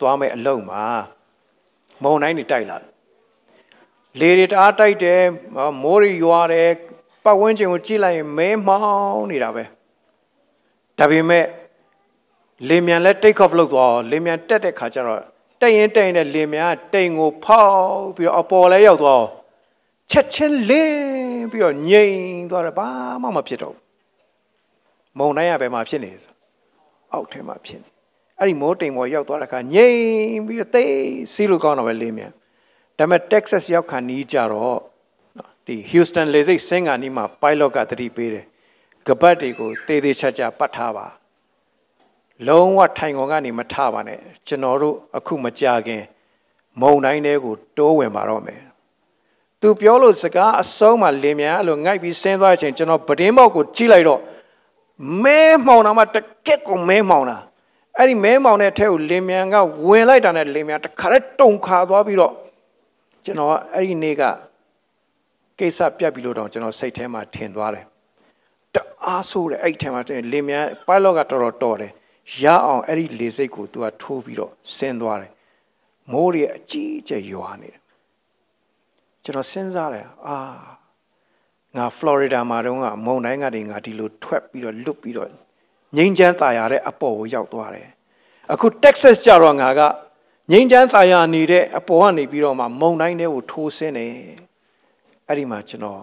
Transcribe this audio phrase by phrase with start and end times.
[0.00, 0.84] သွားမယ်အလုံးမှာ
[2.02, 2.88] မုန်တိုင်းတွေတိုက်လာတယ်
[4.18, 5.22] လေတွေတအားတိုက်တယ်
[5.82, 6.70] မိုးတွေရွာတယ်
[7.24, 9.64] ပတ်ဝန်းကျင်ကိုကြည့်လိုက်ရင်မဲမောင်းနေတာပဲ
[10.98, 11.44] ဒါပေမဲ့
[12.68, 15.20] လေမြန်လဲ take off လုပ်သွားလေမြန်တက်တဲ့ခါကျတော့
[15.60, 19.24] တက်ရင်တက်ရင်နဲ့လေမြန်ကတိမ်ကိုဖောက်ပြီးတော့အပေါ်လဲရောက်သွား
[20.10, 22.88] ချက်ချင်းလင်းပြီးတော့ငြိမ်သွားတယ်ဘာ
[23.22, 23.82] မှမဖြစ်တော့ဘူး
[25.18, 26.34] မုံတိုင်းရဘယ်မှာဖြစ်နေဆို
[27.12, 27.90] အောက်ထဲမှာဖြစ်နေ
[28.40, 30.84] အဲ့ဒီမိုးတိမ်ပေါ်ရောက်သွားတဲ့ခါငြိမ်ပြီးတော့သိ
[31.32, 32.32] စီးလို့ကောင်းတော့ပဲလေမြန်
[32.98, 34.78] ဒါပေမဲ့ Texas ရောက်ခါနီးကြတော့
[35.66, 38.46] ဒီ Houston လေဆိပ်စင်ကာနီးမှာ pilot ကသတိပေးတယ်
[39.06, 41.06] ကပတ်တွေကိုတေးသေးချာချာပတ်ထားပါ
[42.48, 46.02] လုံးဝထိုင်ကုန်ကနေမထပါနဲ့ကျွန်တော်တို့အခုမကြခင်
[46.80, 48.60] မုံတိုင်းတွေကိုတိုးဝင်ပါတော့မယ်
[49.60, 54.20] သူပြောလို့စကားအဆုံးမှလင်မြန်အဲ့လိုငိုက်ပြီးဆင်းသွားတဲ့အချိန်ကျွန်တော်ပဒင်းပေါက်ကိုကြည့်လိုက်တော့
[55.22, 57.36] မဲမှောင်တာမှတကက်ကိုမဲမှောင်တာ
[57.98, 59.54] အဲ့ဒီမဲမှောင်တဲ့အထက်ကိုလင်မြန်က
[59.88, 62.32] ဝင်လိုက်တာနဲ့လင်မြန်တခါတည်းတုံခါသွားပြီးတော့
[63.24, 64.22] ကျွန်တော်ကအဲ့ဒီနေ့က
[65.58, 67.84] ကိစ္စပြတ်ပြီလို့တော့ကျွန်တော်စိတ်ထဲမှာထင်သွားတယ်
[68.74, 68.76] တ
[69.06, 70.00] အားဆိုးတယ်အဲ့ဒီထဲမှာ
[70.32, 71.92] လင်မြန် pilot ကတော်တော်တော်တယ်
[72.42, 75.32] ရအောင်အဲ့ဒီလေစိတ်ကိုသူကထိုးပြီးတော့ဆင်းသွားတယ်
[76.12, 77.80] မိုးတွေအကြီးအကျယ်ရွာနေတယ်
[79.24, 80.36] ကျွန်တော်စဉ်းစားတယ်အာ
[81.76, 85.28] ငါဖလော်ရီဒါမှာတုန်းကမုန်တိုင်းကနေငါဒီလိုထွက်ပြီးတော့လွတ်ပြီးတော့
[85.96, 87.88] ငိမ့်ချမ်းသာယာတဲ့အပေါ်ကိုရောက်သွားတယ်
[88.52, 89.80] အခု Texas ကြတော့ငါက
[90.50, 94.14] ငိမ့်ချမ်းသာယာနေတဲ့အပေါ်ကနေပြီးတော့မှမုံတိုင်းတွေကိုထိုးဆင်းတယ်
[95.28, 96.02] အဲ့ဒီမှာကျွန်တော်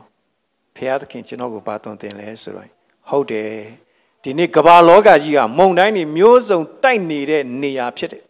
[0.76, 2.70] ဖျားသခင်ကျွန်တော်ကိုဘာသွန်သင်လဲဆိုတော့
[3.10, 3.52] ဟုတ်တယ်
[4.24, 8.24] ဒီနေ့ကမ္ဘာလောကကြီးကမုံတိုင်းတွေမျိုးစုံတိုက်နေတဲ့နေရာဖြစ်တယ်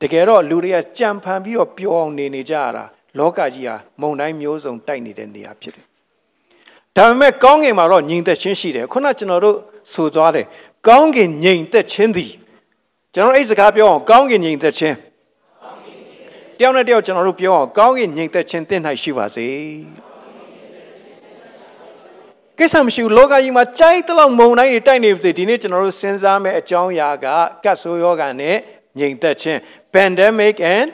[0.00, 2.84] တကယ်တော့လူတွေကကြံဖန်ပြီးတော့ပျော်အောင်နေနေကြရတာ
[3.18, 5.86] လောကကြီးဟာမုံတိုင်းမျိုးစုံတိုက်နေတဲ့နေရာဖြစ်တယ်
[6.96, 9.56] ဒါပေမဲ့ကောင်းကင်မှာတော့ညီသက်ချင်းရှိတယ်ခုနကျွန်တော်တို့
[9.92, 10.46] ဆိုသွားတယ်
[10.88, 12.30] ကောင်းကင်ညီသက်ချင်းသည်
[13.14, 14.96] ကျွန်တော်အဲ့စကားပြောအောင်ကောင်းကင်ညီသက်ချင်း
[16.58, 19.48] တယောက်နဲ့တယောက်ကျွန်တော်တို့ပြောအောင်ကောင်းကင်ညီသက်ချင်းတင့်၌ရှိပါစေ
[22.58, 27.26] ကိစ္စမရှိဘူးလောကကြီးမှာကြိုက်တဲ့လောက်မုံတိုင်းတွေတိုက်နေပါစေဒီနေ့ကျွန်တော်တို့စဉ်းစားမယ့်အကြောင်းအရာက
[27.64, 28.56] ကတ်ဆိုးယောဂနဲ့
[28.98, 29.58] ငြိမ်သက်ခြင်း
[29.94, 30.88] pandemic and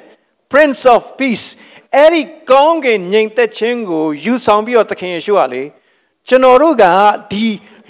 [0.53, 1.47] prince of peace
[1.97, 5.62] အဲ့ဒီကောင်းကင်ငြိမ်သက်ခြင်းကိုယူဆောင်ပြီးတော့သခင်ယေရှုကလေ
[6.28, 6.84] ကျွန်တော်တို့က
[7.32, 7.46] ဒီ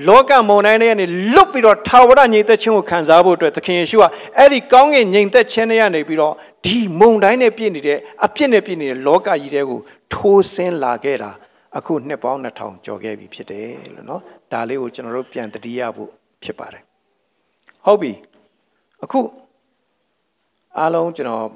[0.08, 4.04] လောကမုန်တိုင်းတွေကနေလွတ်ပြီးတော့ထာဝရညီသက်ခြင်းကိုခံစားဖို့အတွက်သခင်ယေရှုက
[4.38, 6.34] အဲ့ဒီကောင်းကင်ညီသက်ခြင်းတွေကနေပြီးတော့
[6.64, 9.80] ဒီမုန်တိုင်းနဲ့ပြည့်နေတဲ့အပြစ်နဲ့ပြည့်နေတဲ့လောကကြီးတွေကို
[10.12, 11.30] ထိုးဆင်းလာခဲ့တာ
[11.76, 14.22] အခုနှစ်ပေါင်း2000ကျော်ခဲ့ပြီဖြစ်တယ်လို့နော်
[14.52, 16.10] ဒါလေးကိုကျွန်တော်တို့ပြန်တတိယဖို့
[16.42, 16.82] ဖြစ်ပါတယ်
[17.86, 18.12] ဟုတ်ပြီ
[19.04, 19.20] အခု
[20.78, 21.46] အားလုံးကျွန်တော်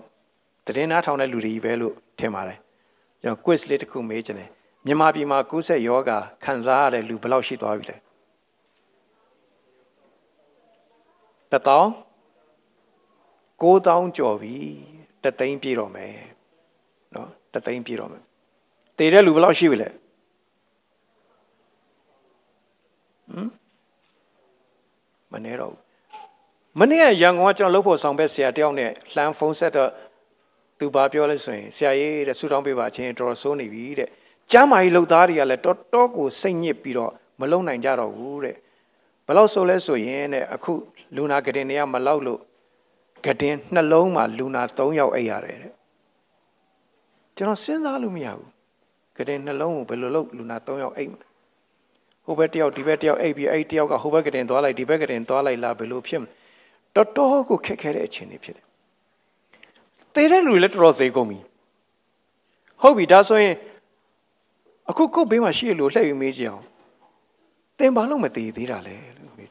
[0.66, 2.59] သတင်းနားထောင်တဲ့လူတွေပဲလို့ထင်ပါတယ်
[3.22, 4.50] ကျွန်တော် quiz လေးတစ်ခုမေးချင်တယ်
[4.87, 7.97] မြန်မာပြည်မှာကူးစက်ယောဂါခံစားရတဲ့လူဘယ်လောက်ရှိသွားပြီလဲ
[11.50, 11.88] တထောင်
[13.62, 14.56] 9000ကျော်ပြီ
[15.22, 16.15] တသိန်းပြည့်တော့မယ်
[17.15, 18.22] နော်တသိန်းပြည့်တော့မယ်
[18.98, 19.93] တည်တဲ့လူဘယ်လောက်ရှိပြီလဲဟ
[23.41, 23.49] မ်
[25.32, 25.75] မနေတော့
[26.81, 29.91] မနေ့ကရန်ကုန်ကကျွန်တော်လှုပ်ဖို့ဆောင်ပဲဆရာတယောက်နဲ့လှမ်းဖုန်းဆက်တော့
[30.78, 34.10] သူဘာပြောလဲဆိုရင်ဆရာကြီးတဲ့ဆူတောင်းပေးပါအချင်းတော်တော်ဆိုးနေပြီတဲ့
[34.53, 38.57] ကျမ်းမာရေးလှုပ်သားတွေကလည်းတော်တော်ကိုစိတ်ညစ်ပြီးတော့မလုံနိုင်ကြတော့ဘူးတဲ့
[39.27, 40.73] ဘယ်လောက်ဆိုလဲဆိုရင်တဲ့အခု
[41.17, 42.41] လူနာကတင်တွေကမလောက်လို့
[43.27, 45.73] ကတင်နှလုံးမှာလူနာ3ယောက်အိပ်ရတယ်တဲ့
[47.37, 48.49] ကျွန်တော်စဉ်းစားလို့မရဘူး
[49.19, 51.11] ကတင်နှလုံးကိုဘယ်လိုလုပ်လူနာ3ယောက်အိပ်
[52.25, 56.31] ဟိုဘက်တယောက်ဒီဘက်တယောက်အိပ်ပြီးအဲ့တယောက်ကဟိုဘက်ကတင်သွားလိုက်ဒီဘက်ကတင်သွားလိုက်လားဘယ်လိုဖြစ်မလဲ
[56.95, 58.67] တော်တော်ကိုခက်ခဲတဲ့အခြေအနေဖြစ်တယ်
[60.15, 61.38] သေတဲ့လူလည်းတော်တော်သေးကုန်ပြီ
[62.82, 63.55] ဟုတ်ပြီဒါဆိုရင်
[64.89, 66.62] အခုကို့ဘေးမှာရှိရလို့လှည့်ပြီးမေးကြအောင်
[67.78, 69.50] သင်ဘာလို့မသေးသေးတာလဲလို့မေး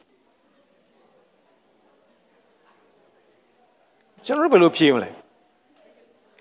[4.25, 5.09] ကျွန်တော်ဘယ်လိုဖြေမလဲ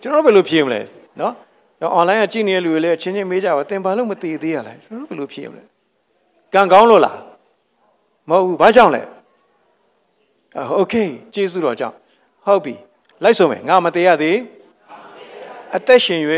[0.00, 0.80] ကျွန်တော်ဘယ်လိုဖြေမလဲ
[1.20, 1.32] နော်
[1.80, 5.62] တော့ online ကကြည့်နေတဲ့လူတွေလည်းအချင်းချင်းမေးကြပါသင်ဘာလို့မသေးသေးရလဲကျွန်တော်ဘယ်လိုဖြေမလဲ
[6.54, 7.18] ကံကောင်းလို့လား
[8.28, 9.02] မဟုတ်ဘူးဘာကြောင့်လဲ
[10.76, 10.94] โอเค
[11.34, 11.96] ကျေးဇူးတော်ကြောင့်
[12.44, 12.74] ဟုတ်ပြီ
[13.22, 14.36] လိုက်ဆိုမယ်ငါမသေးရသေး
[15.76, 16.20] အသက်ရှင်၍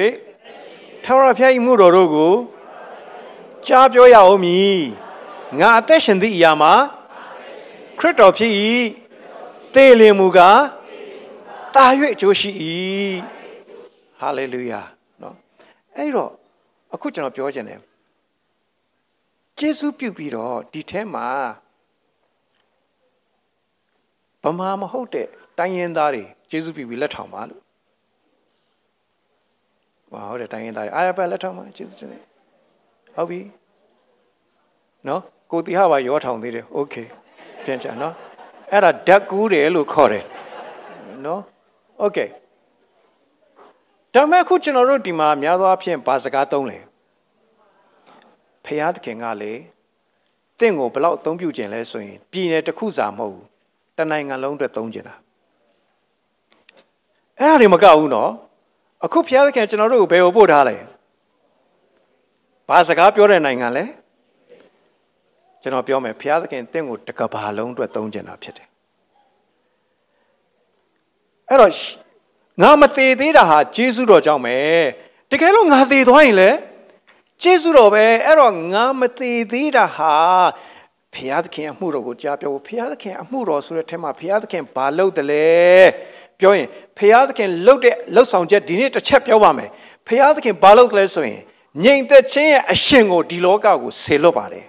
[1.03, 2.33] ထာဝရဘုရား၏မှုတော်တို့ကို
[3.67, 4.77] ကြားပြောရအောင်မည်
[5.59, 6.73] ငါအသက်ရှင်သည့်အရာမှာ
[8.00, 8.51] ခရစ်တော်ဖြစ်၏
[9.73, 10.61] သေလင်မူကား
[11.75, 12.50] တာ၍အကျိုးရှိ၏
[14.19, 14.81] ဟာလေလုယာ
[15.21, 15.35] နော်
[15.95, 16.31] အဲ့တော့
[16.94, 17.79] အခုကျွန်တော်ပြောချင်တယ်
[19.59, 21.27] ယေရှုပြုပြီးတော့ဒီထဲမှာ
[24.44, 25.27] ဗမာမဟုတ်တဲ့
[25.57, 27.62] တိုင်းရင်းသားတွေယေရှုပြုပြီးလက်ထောင်ပါလို့
[30.12, 32.22] ဟာဟုတ်တယ်တိုင်းရင်းသားတွေအားရပါလက်ထောင်ပါယေရှုတင်တယ်
[33.16, 33.40] ဟုတ်ပြီ
[35.08, 36.94] နော်ကိုတီဟာပါရောထောင်သေးတယ်โอเค
[37.64, 38.14] ပြန်ချနော်
[38.72, 40.25] အဲ့ဒါဓာတ်ကူးတယ်လို့ခေါ်တယ်
[41.26, 41.43] နော်
[42.00, 42.19] โอเค
[44.14, 46.78] ဒါမဲ့အခုကျွန်တော်တို့ဒီမှာများသောအားဖြင့်ဘာစကားသုံးလဲ
[48.64, 49.52] ဖျားသခင်ကလေ
[50.60, 53.46] တင့်ကိုဘလောက်အသုံးပြုခြင်းလဲဆိုရင်ပြည်နယ်တစ်ခုစာမဟုတ်ဘူး
[53.96, 55.14] တနိုင်ငံလုံးအတွက်သုံးခြင်းတာ
[57.38, 58.31] အဲ့ဒါတွေမကဘူးနော်
[59.05, 60.75] အခုဖျားသခင်ကျွန်တော်တို့ကိုဘယ်ကိုပို့ထားလဲ
[62.69, 63.85] ဘာစကားပြောတဲ့နိုင်ငံလဲ
[65.61, 68.67] ကျွန်တော်ပြောမယ်ဘုရားသခင်တင့်ကိုတကဘာလုံးအတွက်သုံးကျင်တာဖြစ်တယ်
[71.50, 71.73] အဲ့တော့
[72.61, 74.57] ငါမသေးသေးတာဟာဂျေစုတော်ကြောင့်ပဲ
[75.31, 76.51] တကယ်လို့ငါသေးသွားရင်လေ
[77.44, 80.13] ဂျေစုတော်ပဲအဲ့တော့ငါမသေးသေးတာဟာ
[81.13, 85.47] ဘုရားသခင်အမှုတော်ကိုကြားပြောဖို့ဘုရားသခင်အမှုတော်ဆိုတဲ့ထဲမှာဘုရားသခင်ဘာလုပ်တယ်လဲ
[86.44, 86.68] ပြောရင်
[86.98, 89.69] ဘုရားသခင်လုပ်တဲ့လှုပ်ဆောင်ချက်ဒီနေ့တစ်ချက်ပြောပါမယ်
[90.07, 91.40] ဘုရားသခင်ဘာလုပ်တယ်လဲဆိုရင်
[91.84, 94.66] ငြိမ်သက်ခြင်းရဲ့အရှင်ကိုဒီလောကကိုဆေလွတ်ပါတယ်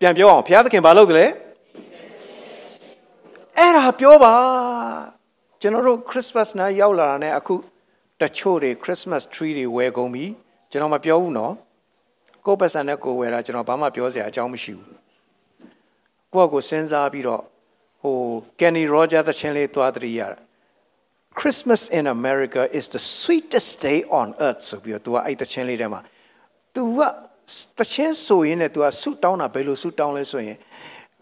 [0.00, 1.26] ပြန်ပြောအောင်ဘုရားသခင်ဘာလုပ်တယ်လဲ
[3.58, 4.34] အဲ့ဒါပြောပါ
[5.60, 7.54] ကျွန်တော်တို့ခရစ်စမတ်နာရောက်လာတာနဲ့အခု
[8.20, 10.24] တချို့တွေခရစ်စမတ် tree တွေဝယ်ကုန်ပြီ
[10.70, 11.54] ကျွန်တော်မပြောဘူးနော်
[12.46, 14.88] ကိုယ့်ပတ်စံနဲ့ကိုယ်ဝယ်တာကျွန်တော်ဘာမှပြောစရာအကြောင်းမရှိဘူး
[16.32, 17.42] ကိုယ့်ကိုစဉ်းစားပြီးတော့
[18.02, 18.16] ဟို
[18.60, 20.38] Kenny Roger သချင်းလေးသွားတည်းရတာ
[21.39, 26.01] Christmas in America is the sweetest day on earth ဆိုပြီးတော့ तू အဲ့တချင်းလေးထဲမှာ
[26.75, 26.99] तू က
[27.79, 30.57] တချင်းဆိုရင်လည်း तू ကဆုတောင်းတာဘယ်လိုဆုတောင်းလဲဆိုရင်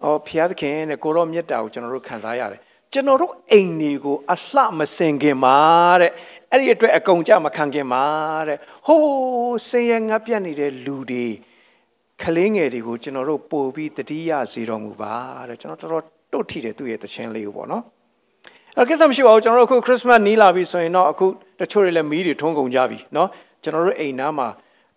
[0.04, 2.62] အော်ဖျားသခင်နဲ့ကိုရောမြတ်တာကိုကျွန်တော်တို့ခံစားရတယ်
[2.94, 5.60] ကျွန်တော်တို့အိမ်တွေကိုအလှမစင်ခင်ပါ
[6.02, 6.12] တဲ့
[6.52, 8.06] အဲ့ဒီအတွက်အကုန်ကြမခံခင်ပါ
[8.48, 8.58] တဲ့
[8.88, 11.26] ဟိုးစင်ရငတ်ပြတ်နေတဲ့လူတွေ
[12.24, 15.16] ကလေးငယ်တွေကိုကျွန်တော်တို့ပို့ပြီးတတိယစီတော်မူပါ
[15.50, 17.84] တဲ့ကျွန်တော်တော်တော်တို့ထီတယ်သူ့ရဲ့တခြင်းလေးကိုပေါ့နော်
[18.78, 21.26] အဲ့ကိစ္စမရှိပါဘူးကျွန်တော်တို့အခုခရစ်စမတ်နီးလာပြီဆိုရင်တော့အခု
[21.60, 23.28] တချို့တွေလည်းမီးတွေထွန်းကုန်ကြပြီเนาะ
[23.64, 24.48] ကျွန်တော်တို့အိမ်နားမှာ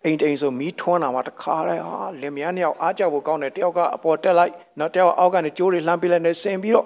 [0.03, 6.85] အိမ်တိမ်ဆိုမီးထွန်းတာမှတခါတည်းဟာလင်မယားနှစ်ယောက်အားကြောက်ဖို့ကောင်းတယ်တယောက်ကအပေါ်တက်လိုက်နောက်တယောက်အောက်ကနေကြိုးတွေလှမ်းပေးလိုက်နေဆင်ပြီးတော့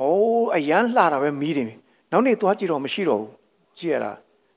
[0.00, 1.64] အိုးအရန်လှတာပဲမီးတွေ
[2.12, 3.30] နောက်နေ့သွားကြည့်တော့မရှိတော့ဘူး
[3.78, 4.12] ကြည့်ရတာ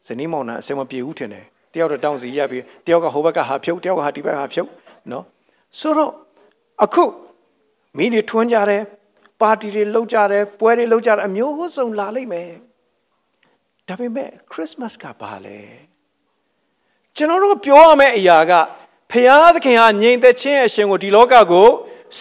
[0.07, 4.69] ဇနီးမောင်နှံအစင်မပြေဘူးထင်တယ်တယောက်တော့တောင်းစီရက်ပြီးတယောက်ကဟိုဘက်ကဟာဖြုတ်တယောက်ကဟာဒီဘက်ကဟာဖြုတ်
[5.11, 5.23] နော်
[5.79, 6.11] ဆိုတော့
[6.83, 7.03] အခု
[7.97, 8.81] မီးတွေထွန်းကြတယ်
[9.44, 12.50] ပါတီတွေလုပ်ကြတယ်ပွဲတွေလုပ်ကြတယ်အမျိုးစုံလာလိမ့်မယ်
[13.88, 15.60] ဒါပေမဲ့ခရစ်စမတ်ကပါလေ
[17.16, 18.52] ကျွန်တော်တို့ပြောရမယ့်အရာက
[19.12, 21.68] ဖျားသခင်ဟာငြိမ်သက်ခြင်းအရှင်ကိုဒီလောကကို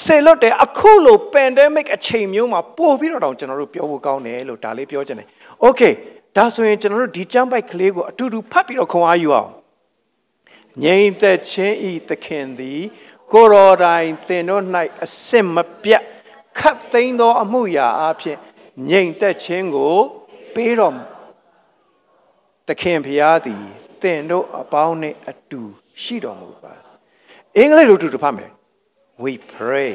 [0.02, 5.28] ဆေလွတ်တယ်အခုလို pandemic အချိန်မျိုးမှာပို့ပြီးတော့တောင်ကျွန်တော်တို့ပြောဖို့ကောင်းတယ်လို့ဒါလေးပြောချင်တယ်။
[5.66, 5.94] Okay
[6.38, 9.52] ဒါဆိုရင်ကျွန်တော်တို့ဒီကျမ်းပိုက်ကလေးကိုအတူတူဖတ်ပြီးတော့ခွန်အားယူအောင်။
[10.84, 12.82] ငြိမ်သက်ခြင်းဤသခင်သည်
[13.34, 14.64] ကိုရောတိုင်းသင်တို့၌
[15.04, 16.04] အစင်မပြတ်
[16.59, 18.37] ခတ်သိမ်းသောအမှုရာအဖြစ်
[18.91, 19.97] ငြိမ်သက်ခြင်းကို
[20.55, 21.05] ပေးတော်မူ။
[22.67, 23.65] သခင်ဖျားသည်
[24.03, 25.63] သင်တို့အပေါင်းနှင့်အတူ
[26.03, 26.93] ရှိတော်မူပါစေ။
[27.57, 28.51] အင်္ဂလိပ်လိုတူတူဖတ်မယ်။
[29.25, 29.93] we pray.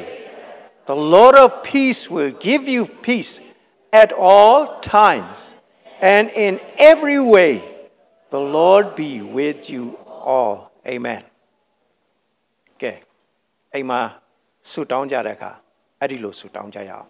[0.86, 3.40] The Lord of peace will give you peace
[3.92, 5.56] at all times
[6.00, 7.62] and in every way.
[8.30, 9.98] The Lord be with you
[10.32, 10.70] all.
[10.86, 11.22] Amen.
[12.82, 12.92] ကဲ
[13.74, 14.00] အိမ်မှာ
[14.70, 15.52] ဆုတောင်းကြတဲ့အခါ
[16.00, 17.06] အဲ့ဒီလိုဆုတောင်းကြရအောင်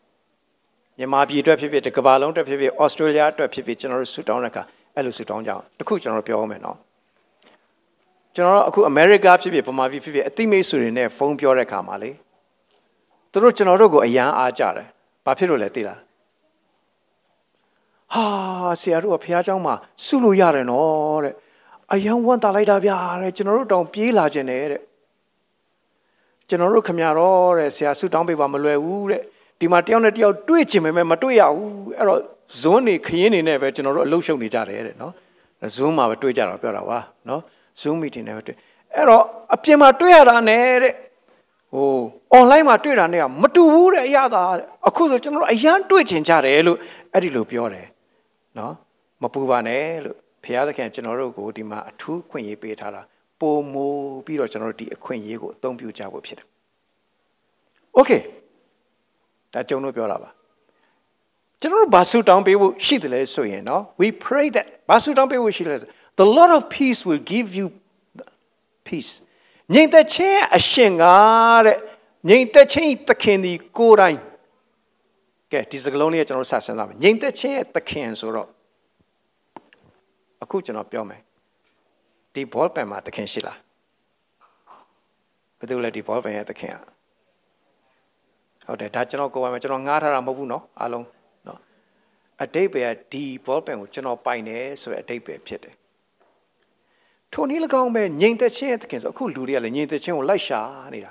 [0.99, 4.63] မြန်မာပြည်အတွက်ဖြစ်ဖြစ်ဒီကမ္ဘာလုံးအတွက်ဖြစ်ဖြစ်ဩစတြေးလျအတွက်ဖြစ်ဖြစ်ကျွန်တော်တို့ဆုတောင်းတဲ့အခါ
[4.95, 6.79] အဲ့လိုဆုတောင်းကြအောင်တခုကျွန်တော်ပြောအောင်မယ်နော်
[8.35, 12.11] ကျွန်တော်တို့အခုအမေရိကဖြစ်ဖြစ်ဗမာပြည်ဖြစ်ဖြစ်အသိမိတ်ဆွေတွေနဲ့ဖုန်းပြောတဲ့အခါမှာလေ
[13.33, 14.87] သူတို့ကျွန်တော်တို့ကိုအယမ်းအားကြတယ်
[15.25, 15.99] ဘာဖြစ်လို့လဲသိလား
[18.13, 18.25] ဟာ
[18.81, 19.75] ဆရာတို့ကဖះเจ้าမှာ
[20.05, 21.35] စုလို့ရတယ်နော်တဲ့
[21.93, 24.83] အယမ်းဝမ်းတာလိုက်တာဗျာတဲ့ကျွန်တော်တို့တောင်ပြေးလာခြင်းတယ်တဲ့
[26.50, 29.22] ကျွန်တော်တို့ခမရတော့တဲ့ဆရာဆုတောင်းပေးပါမလွယ်ဘူးတဲ့
[29.60, 32.20] ဒီမှာတယောက်နဲ့တယောက်တွေ့ချင်ပေမဲ့မတွေ့ရဘူးအဲ့တော့
[32.62, 35.14] ဇွန်းနေခရင်နေနဲ့ပဲကျွန်တော်တို့အလုပ်ရှုပ်နေကြတယ်တဲ့နော်
[35.76, 37.42] ဇွန်းမှာပဲတွေ့ကြတာပြောတာပါနော်
[37.82, 38.58] Zoom meeting နဲ့တွေ့
[38.96, 40.94] အဲ့တော့အပြင်မှာတွေ့ရတာနဲ့တဲ့
[41.74, 41.88] ဟို
[42.38, 44.44] online မှာတွေ့တာနဲ့ကမတူဘူးတဲ့အရာသာ
[44.88, 46.78] အခုဆိုကျွန်တော်တို့အရန်တွေ့ချင်ကြတယ်လို့
[47.14, 47.88] အဲ့ဒီလိုပြောတယ်
[48.58, 48.74] နော်
[49.22, 53.02] မပူပါနဲ့လို့ဘုရားသခင်ကျွန်တော်တို့ကိုဒီမှာအထူးခွင့်ရေးပေးထားတာ
[53.40, 53.86] ပုံမူ
[54.26, 56.48] ပြီးတော့ကျွန်တော်တို့ဒီအခွင့်အရေးကိုအသုံးပြုကြဖို့ဖြစ်တယ်။
[58.00, 58.22] Okay
[59.54, 60.30] ဒါကျွန်တော်ပြောတာပါ
[61.62, 65.78] ကျွန်တော်တို့ဘာဆုတောင်းပေးဖို့ရှိတယ်လဲဆိုရင်နော် we pray that ဘာဆုတောင်းပေးဖို့ရှိတယ်လဲ
[66.22, 67.68] the lord of peace will give you
[68.88, 69.12] peace
[69.74, 71.06] ငြိမ်သက်ခြင်းအရှင်က
[71.66, 71.78] တဲ့
[72.30, 74.18] ငြိမ်သက်ခြင်းသခင်ဒီကိုယ်တိုင်
[75.52, 78.48] ကဲဒီစကလုံးလေးကကျွန်တော်ဆက်ဆန်းသားမယ်ငြိမ်သက်ခြင်းရဲ့သခင်ဆိုတော့
[80.44, 81.22] အခုကျွန်တော်ပြောမယ်
[82.39, 83.59] ဒီ ball pen မှာသခင်ရှိလား
[85.59, 86.83] ဘယ်သူလဲဒီ ball pen ရဲ့သခင်อ่ะ
[88.67, 91.07] ဟုတ်တယ်ဒါကျွန်တော်ကိုယ်ပိုင်မှာကျွန်တော်ငားထားတာမဟုတ်ဘူးเนาะအားလုံး
[91.47, 91.59] เนาะ
[92.43, 95.75] အတိတ်ပဲကဒီ ball pen ကိုကျွန်တော်ပိုင်တယ်ဆိုတဲ့အတိတ်ပဲဖြစ်တယ်
[97.33, 100.61] ထိုနည်း၎င်းပဲငြိမ်သက်ခြင်းရဲ့သခင်ဆိုအခုလူတွေကလည်းငြိမ်သက်ခြင်းကိုလိုက်ရှာ
[100.95, 101.11] နေတာ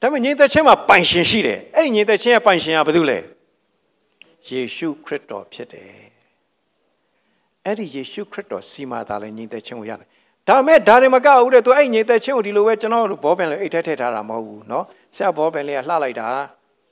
[0.00, 3.18] ဒါပေမဲ့ငြိမ်သက်ခြင်းမှာပိုင်ရှင်ရှိတယ်အဲ့ဒီငြိမ်သက်ခြင်းရဲ့ပိုင်ရှင်ကဘယ်သူလဲ
[4.48, 6.06] ယေရှုခရစ်တော်ဖြစ်တယ်
[7.64, 10.08] အဲ့ဒီယေရှုခရစ်တော်စီမာသာလည်းငြိမ်သက်ခြင်းကိုရတယ်
[10.48, 14.84] ဒါပေမဲ့ဒါတွေမကဘူးတဲ့သူအဲ့ငြိမ်သက်ခြင်းကိုဒီလိုပဲကျွန်တော်တို့ဘောပင်လေးအိတ်ထက်ထည့်ထားတာမဟုတ်ဘူးเนาะ
[15.16, 16.28] ဆက်ဘောပင်လေးကလှလိုက်တာ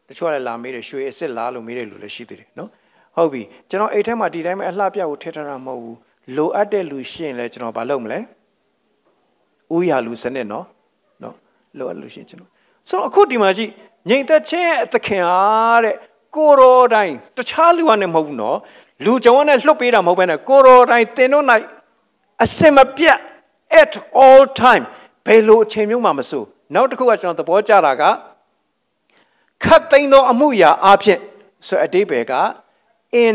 [0.09, 2.69] တချို့ကလည်းလာမေးတယ်ရွှေအစ်စ်လားလို့မေးတယ်လူလည်းရှိသေးတယ်เนาะ
[3.17, 5.99] ဟုတ်ပြီကျွန်တော်အိတ်ထဲမှာဒီတိုင်းပဲအလှပြကိုထည့်ထားတာမဟုတ်ဘူး
[6.37, 8.19] လိုအပ်တဲ့လူရှင်းလဲကျွန်တော်ဘာလုပ်မလဲ
[9.75, 10.67] ဥရလူစနစ်နော်
[11.23, 11.35] နော်
[11.79, 12.51] လိုအပ်လို့ရှင်းကျွန်တော်
[12.89, 13.71] ဆိုတော့အခုဒီမှာကြည့်
[14.09, 15.95] ငြိမ်သက်ခြင်းရဲ့အသခင်အားတဲ့
[16.37, 18.59] ကိုရောတိုင်းတခြားလူကနဲ့မဟုတ်ဘူးနော်
[19.05, 21.45] လူကြောင့်နဲ့လှုပ်ပေးတာမဟုတ်ဘဲနဲ့ကိုရောတိုင်းတင်တို့၌
[22.43, 23.19] အစင်မပြတ်
[23.82, 24.84] at all time
[25.26, 28.04] ဘယ်လိုအချိန်မျိုးမှမစိုးနောက်တစ်ခုကကျွန်တော်သဘောကျတာက
[29.64, 31.20] ခတ်သိမ်းသောအမှုရာအဖြစ်
[31.68, 32.34] ဆိုအတိပယ်က
[33.24, 33.34] in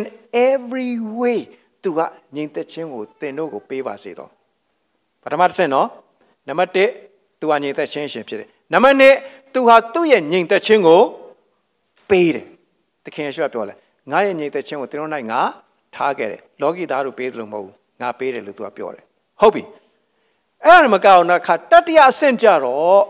[0.51, 1.39] every way
[1.83, 2.01] သူက
[2.35, 4.31] ငြိမ်သက်ခြင်းကိုတင်တို့ကိုပေးပါစေတော့
[5.23, 5.89] ပထမတစ်ဆင့်နော်
[6.49, 6.71] နံပါတ်
[7.07, 11.01] 1သူဟာငြိမ်သက်ခြင်းရှင်ဖြစ်တယ်နံပါတ်2သူဟာသူ့ရဲ့ငြိမ်သက်ခြင်းကို
[12.11, 12.47] ပေးတယ်
[13.05, 13.75] သခင်ယေရှုကပြောလဲ
[14.11, 15.41] ငါရဲ့ငြိမ်သက်ခြင်းကိုတင်တို့၌ငါ
[15.95, 19.05] ထားခဲ့တယ်လောကီသားတို့ပေးတယ်လို့မဟုတ်ဘူးငါပေးတယ်လို့သူကပြောတယ်
[19.41, 19.63] ဟုတ်ပြီ
[20.66, 23.02] အဲ့ဒါမကောင်းတော့ခါတတိယအဆင့်ကြတော့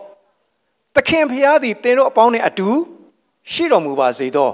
[0.95, 2.69] သခင်ဖျားသည်တင်တို့အပေါင်းနဲ့အတူ
[3.51, 4.53] ရှိတော်မူပါစေတော့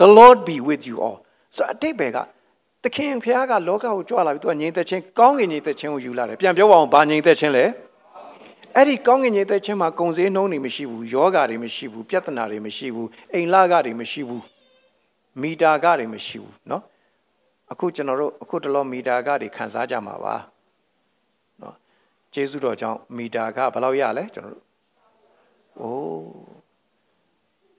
[0.00, 1.18] the lord be with you all
[1.56, 2.18] ဆိုအတိတ်ဘယ်က
[2.82, 7.64] သခင်ဖျားကလောကကိုကြွလာပြီးသူကငြိမ်သက်ခြင်းကောင်းကင်ငြိမ်သက်ခြင်းကိုယူလာတယ်ပြန်ပြောပါအောင်ဘာငြိမ်သက်ခြင်းလဲ
[8.76, 14.42] အဲ့ဒီကောင်းကင်ငြိမ်သက်ခြင်းမှာကုံစည်းနှုံးတွေမရှိဘူးယောဂတွေမရှိဘူးပြဿနာတွေမရှိဘူးအိမ်လကတွေမရှိဘူး
[15.40, 16.82] မီတာကတွေမရှိဘူးเนาะ
[17.72, 20.42] အခုကျွန်တော်တို့အခုတလောမီတာကတွေခန်းစားကြမှာပါเนาะ
[22.35, 24.65] ကျေးဇူးတော်ကြောင့်မီတာကဘယ်လောက်ရလဲကျွန်တော်တို့
[25.79, 26.25] အိုး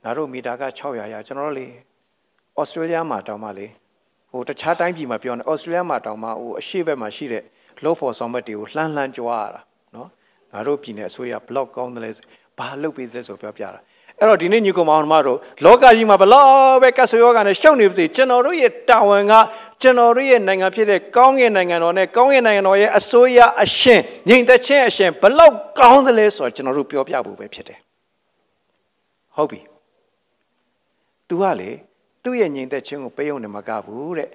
[0.03, 1.67] ငါတို့မီတာက600ရကျွန်တော်တို့လေ
[2.59, 3.67] ဩစတြေးလျမှာတောင်မှလေ
[4.31, 7.45] ဟိုတခြားတိုင်းပြည်မှာပြောနေဩစတြေးလျမှာတောင်မှဟိုအရှိဘက်မှာရှိတဲ့
[7.85, 9.61] low for ဆောင်မက်တွေကိုလှမ်းလှမ်းကြွားရတာ
[9.95, 10.09] နော်
[10.53, 12.11] ငါတို့ပြည်နယ်အစိုးရ block ကောင်းတယ်လဲ
[12.59, 13.81] ဘာလုပ်ပေးတယ်ဆိုပြောပြတာ
[14.21, 19.33] အဲ့တော့ဒီနေ့ညီကောင်မောင်တို့တို့လောကကြီးမှာဘလောက်ပဲကတ်ဆိုယောဂနဲ့ရှုပ်နေပါစေကျွန်တော်တို့ရဲ့တာဝန်က
[19.83, 27.79] ကျွန်တော်တို့ရဲ့နိုင်ငံဖြစ်တဲ့ကောင်းကင်နိုင်ငံတော်နဲ့ကောင်းကင်နိုင်ငံတော်ရဲ့အစိုးရအရှင်ညီသက်ချင်းအရှင်ဘလောက်ကောင်းတယ်လဲဆိုတော့ကျွန်တော်တို့ပြောပြဖို့ပဲဖြစ်တယ်
[29.37, 29.61] ဟုတ်ပြီ
[31.29, 31.71] तू ကလေ
[32.23, 34.31] သူ့ရဲ့ညီသက်ချင်းကိုပေးုံနေမှာကဘူးတဲ့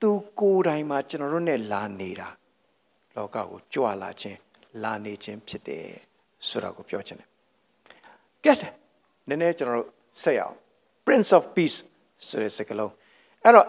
[0.00, 2.28] သူကိုယ်တိုင်မှာကျွန်တော်တို့နဲ့လာနေတာ
[3.16, 4.38] လောကကိုကြွလာခြင်း
[4.82, 5.86] လာနေခြင်းဖြစ်တယ်
[6.48, 7.28] ဆိုတာကိုပြောချင်တယ်
[8.46, 8.54] ကဲ
[9.28, 9.88] နည်းနည်းကျွန်တော်တို့
[10.22, 10.54] ဆက်ရအောင်
[11.06, 11.78] Prince of Peace
[12.26, 12.92] ဆိုတဲ့စကားလုံး
[13.44, 13.66] အဲ့တော့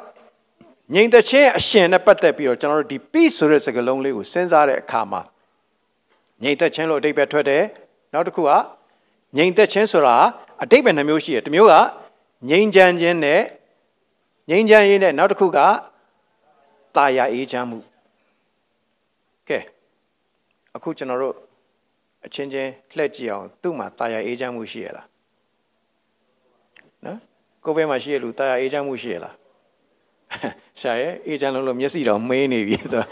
[0.93, 5.21] ငြိမ်သက်ခြင်းအရှင်နဲ့ပတ်သက်ပြီးတော့ကျွန်တော်တို့ဒီ peace ဆိုတဲ့စကားလုံးလေးကိုစဉ်းစားတဲ့အခါမှာ
[6.43, 7.63] ငြိမ်သက်ခြင်းလို့အဓိပ္ပာယ်ထွက်တယ်
[8.13, 8.51] နောက်တစ်ခုက
[9.37, 10.15] ငြိမ်သက်ခြင်းဆိုတာ
[10.63, 11.75] အဓိပ္ပာယ်နှမျိုးရှိတယ်တစ်မျိုးက
[12.49, 13.41] ငြိမ်ချမ်းခြင်းနဲ့
[14.49, 15.59] ငြိမ်ချမ်းရေးနဲ့နောက်တစ်ခုက
[16.95, 17.79] တာယာအေးချမ်းမှု
[19.49, 19.59] ကဲ
[20.75, 21.35] အခုကျွန်တော်တို့
[22.25, 25.07] အချင်းချင်းလှည့်ကြည့်အောင်သူ့မှာတာယာအေးချမ်းမှုရှိရလား
[27.05, 27.19] နော်
[27.63, 29.35] ကိုယ်ဘဲမှာရှိရလူတာယာအေးချမ်းမှုရှိရလား
[30.79, 33.05] ရှာရဲ့အေးချမ်းလုံးလို့မျက်စိတော့မေးနေပြီဆိုတော့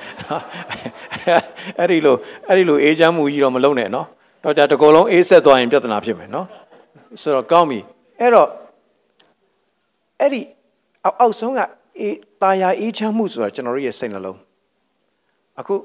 [1.79, 2.15] အဲ့ဒီလို
[2.47, 4.07] အဲ့ဒီလိုအေးချမ်းမှုကြီးတော့မလုံးနဲ့နော်
[4.43, 6.47] တော့ကြတကောလုံးအေးဆက်သွားရင်ပြဿနာဖြစ်မယ်နော်
[7.21, 7.79] ဆိုတော့ကောင်းပြီ
[8.19, 8.49] အဲ့တော့
[10.19, 10.41] အဲ့ဒီ
[11.05, 11.59] အောက်အောက်ဆုံးက
[11.99, 14.39] အေးตาယာအေးချမ်းမှုဆိုတာကျွန်တော်တို့ရဲ့စိတ်နှလုံး
[15.59, 15.75] အခု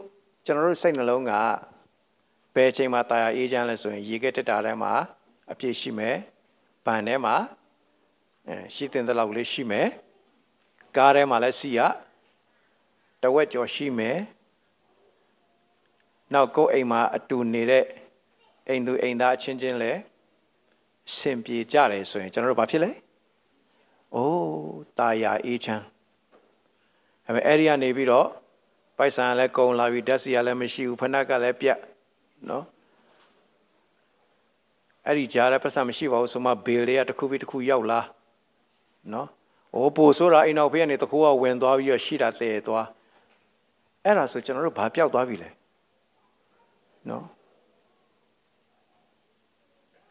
[0.44, 1.32] ကျွန်တော်တို့စိတ်နှလုံးက
[2.54, 4.92] ဘယ်ချိန်မှာတာယာအေးချမ်းလဲဆိုရင်ရေခဲတက်တာထဲမှာ
[5.52, 6.16] အပြည့်ရှိမယ်
[6.84, 7.34] ဗန်ထဲမှာ
[8.48, 9.88] အဲရှိတင်တဲ့လောက်လေးရှိမယ်
[10.96, 11.80] ကားထဲမှာလည်းစီရ
[13.22, 14.18] တဝက်ကျော်ရှိမယ်
[16.32, 17.84] နောက်ကိုယ်အိမ်မှာအတူနေတဲ့
[18.68, 20.00] အိမ်သူအိမ်သားအချင်းချင်းလည်း
[21.16, 22.90] ရှင်ပြေကြတယ်ဆိုရင်ကျွန်တော်တို့ဘာဖြစ်လဲ
[24.14, 25.84] အိုးတာယာအေးချမ်း
[27.24, 28.28] ဒါပေမဲ့အဲ့ဒီကနေပြီးတော့
[28.98, 31.78] ပိုက်ဆံကလည်းကုန်လာပြီဓာတ်စီကလည်းမရှိဘူးဖဏက်ကလည်းပြတ်
[32.48, 32.64] နော်။
[35.06, 38.00] အဲ့ဒီကြားတဲ့ပတ်စံမရှိပါဘူးဆိုမှဘေလ်တွေကတစ်ခုပြီးတစ်ခုရောက်လာ။
[39.12, 39.28] နော်။
[39.74, 42.86] အိုးပိုဆိုတာအိမ်နောက်ဖေးကနေတခိုးကဝင်သွားပြီးတော့ရှိတာတည်သွား။
[44.04, 45.50] အဲ့ဒါဆိုကျွန်တော်တို့ဘာပြောက်သွားပြီလဲ။
[47.10, 47.26] နော်။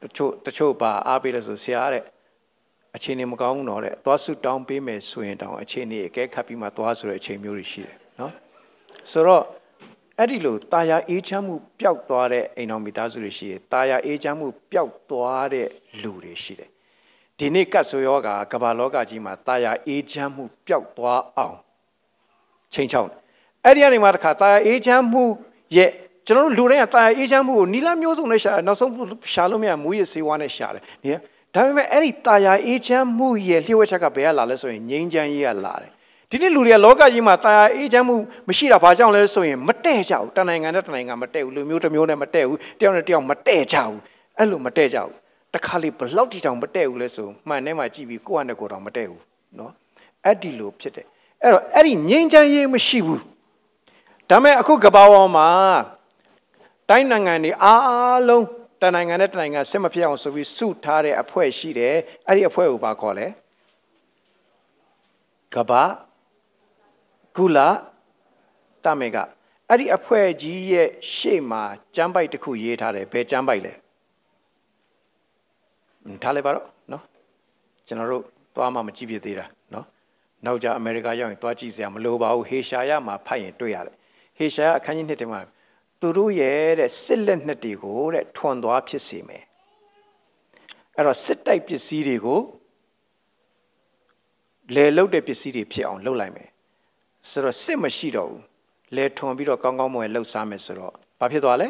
[0.01, 2.03] တချို့တချို့ပါအားပေးလဲဆိုဆရာတဲ့
[2.95, 8.33] အခြေအနေမကောင်းဘူးတော့တဲ့သွားဆုတောင်းပေးမယ်ဆိုရင်တောင်အခြေအနေအကဲခတ်ပြီးမှသွားဆိုတဲ့အချိန်မျိုးတွေရှိတယ်နော်
[9.11, 9.43] ဆိုတော့
[10.21, 15.67] အဲ့ဒီလိုတာယာအေးချမ်းမှုပျောက်သွားတဲ့အိမ်တော်မိသားစုတွေရှိတယ်တာယာအေးချမ်းမှုပျောက်သွားတဲ့
[16.01, 16.69] လူတွေရှိတယ်
[17.37, 21.57] ဒီနေ့ကတ်ဆိုယောဂါကမ္ဘာလောကကြီးမှာတာယာအေးချမ်းမှုပျောက်သွားအောင်
[22.73, 23.09] ချိန်ချောင်း
[23.65, 25.23] အဲ့ဒီကနေမှတစ်ခါတာယာအေးချမ်းမှု
[25.77, 25.89] ရဲ့
[26.27, 28.91] ကျွန်တော်တို့လူတိုင်းကတာယာအေးချမ်းမှုကိုနီလာမျိုးစုံနဲ့ရှာနောက်ဆုံး
[29.33, 31.09] ရှာလို့မရမူရစေဝါနဲ့ရှာတယ်ဒီ
[31.53, 35.91] ဒါပေမဲ့အဲ့ဒီတာယာအေးချမ်းမှုရဲ့လျှို့ဝှက်ချက်ကဘယ်ကလာလဲဆိုရင်ငြိမ်းချမ်းရေးကလာတယ်
[36.31, 38.15] ဒီနေ့လူတွေကလောကကြီးမှာတာယာအေးချမ်းမှု
[38.47, 43.99] မရှိတာဘာကြောင့်လဲဆိုရင်မတည့်ကြဘူးတနိုင်ငံနဲ့တနိုင်ငံမတည့်ဘူးလူမျိုးတစ်မျိုးနဲ့မတည့်ဘူးတယောက်နဲ့တယောက်မတည့်ကြဘူး
[44.37, 45.13] အဲ့လိုမတည့်ကြဘူး
[45.53, 49.21] တခါလေဘလောက်တီတောင်မတည့်ဘူးလဲဆိုမှန်ထဲမှာကြည့်ပြီးကိုယ့်အနေကိုယ်တောင်မတည့်ဘူး
[49.59, 49.71] နော်
[50.25, 51.07] အဲ့ဒီလိုဖြစ်တယ်
[51.41, 53.23] အဲ့တော့အဲ့ဒီငြိမ်းချမ်းရေးမရှိဘူး
[54.29, 55.49] ဒါမဲ့အခုကဘာဝေါ်မှာ
[56.89, 58.45] တိုင်းနိုင်ငံတွေအားလုံး
[58.81, 61.95] တနိုင်ငံနဲ့တနိုင်ငံဆင်မဖြစ်အောင်ဆိုပြီးစုထားတဲ့အဖွဲ့ရှိတယ်
[62.27, 63.27] အဲ့ဒီအဖွဲ့ကိုဘာခေါ်လဲ
[65.55, 66.08] ကဘာ
[67.37, 67.67] ကုလာ
[68.83, 69.17] တမေက
[69.69, 71.63] အဲ့ဒီအဖွဲ့ကြီးရဲ့ရှေ့မှာ
[71.95, 73.73] ကျမ်းပိုက်တစ်ခုရေးထားတယ်ဘယ်ကျမ်းပိုက်လဲ
[76.23, 77.03] ထားလိုက်ပါတော့နော်
[77.87, 78.23] ကျွန်တော်တို့
[78.55, 79.85] သွားမှမကြည့်ပြသေးတာနော်
[80.45, 83.95] နောက်ကြအမေရိကရောက်ရင်သွားကြည့်စရာမလိုပါဘူးဟေရှာယမှာဖတ်ရင်တွေ့ရတယ်
[84.37, 85.39] ဟေရှာယအခန်းကြီး1ထဲမှာ
[85.99, 89.43] သူတို့ရဲ့တဲ့စစ်လက်နှစ်တွေကိုတဲ့ထွန်သွားဖြစ်စေမယ်
[90.95, 92.39] အဲ့တော့စစ်တိုက်ပစ္စည်းတွေကို
[94.75, 96.49] လေလုတ်တဲ့ပစ္စည်းတွေဖြစ်အောင်လုပ်လိုက်မယ်
[97.27, 98.41] ဆိုတော့စစ်မရှိတော့ဘူး
[98.95, 101.67] လေထွန်ပြီးတော့ကောင်းကောင်းမွန်လှုပ်ရှားမယ်ဆိုတော့ဘာဖြစ်သွားလဲ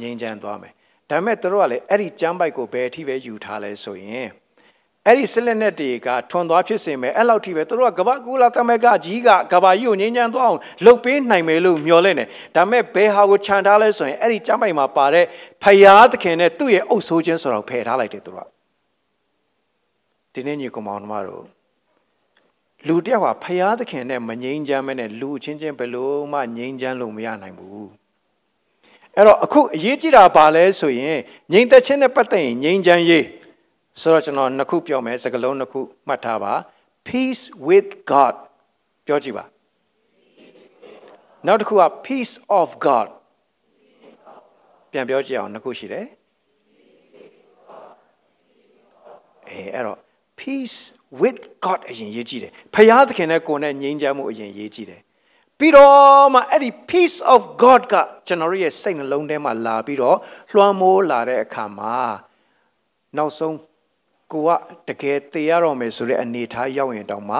[0.00, 0.72] ငြိမ်းချမ်းသွားမယ်
[1.08, 4.28] ဒါပေမဲ့တို့ကလည်းအဲ့ဒီကျမ်းပိုက်ကိုဘယ်အထိပဲယူထားလဲဆိုရင်
[5.06, 15.24] အဲ့ဒီစစ်လက်နဲ့တွေကထွန်သွားဖြစ်စေမယ်အဲ့လောက်ထိပဲတို့ကကဘာကူလာတမကကြီးကကဘာကြီးကိုငြိမ်းချမ်းသွားအောင်လှုပ်ပေးနိုင်မယ်လို့မျှော်လင့်တယ်ဒါပေမဲ့ဘယ်ဟာကိုခြံထားလဲဆိုရင်အဲ့ဒီကျမ်းပိုက်မှာပါတဲ့
[15.62, 18.40] ဖယားသခင်နဲ့သူ့ရဲ့အုပ်ဆိုးခြင်းဆိုတော့ဖယ်ထားလိုက်တယ်တို့က
[20.34, 21.44] ဒီနေ့ညီကောင်မောင်တို့
[22.88, 27.88] လူတယောက်ဟာဖယားသခင်နဲ့မငြိမ်းချမ်းမဲနဲ့လူချင်းချင်းဘယ်လို့မှငြိမ်းချမ်းလို့မရနိုင်ဘူး
[29.16, 31.18] အဲ့တော့အခုအရေးကြီးတာဘာလဲဆိုရင်
[31.52, 33.24] ငြိမ်သက်ခြင်းနဲ့ပတ်သက်ရင်ငြိမ်းချမ်းရေး
[34.00, 36.52] ဆိုတော့ကျွန်တော်နှစ်ခုပြောမယ်စကားလုံးနှစ်ခုမှတ်ထားပါ
[37.08, 38.34] peace with god
[39.06, 39.44] ပြောကြည့်ပါ
[41.46, 43.08] နောက်တစ်ခုက peace of god
[44.90, 46.06] ပြန်ပြောကြည့်အောင်နှစ်ခုရှိတယ်
[49.48, 49.98] အဲအဲ့တော့
[50.40, 50.78] peace
[51.20, 55.00] with god အရင်ရေးကြည့်တယ်ဖယားသခင်နဲ့ကိုယ်နဲ့ငြိမ်းချမ်းမှုအရင်ရေးကြည့်တယ်
[55.58, 57.94] ပြီးတော့မှအဲ့ဒီ peace of god က
[58.26, 60.16] ကျွန်တော်ရဲ့စိတ်နှလုံးထဲမှာလာပြီးတော့
[60.52, 61.96] လွှမ်းမိုးလာတဲ့အခါမှာ
[63.16, 63.56] နောက်ဆုံး
[64.32, 64.50] ကိုက
[64.88, 67.38] တကယ်သေရတော့မယ်ဆိုတဲ့အနေထားရောက်ရင်တောင်မှ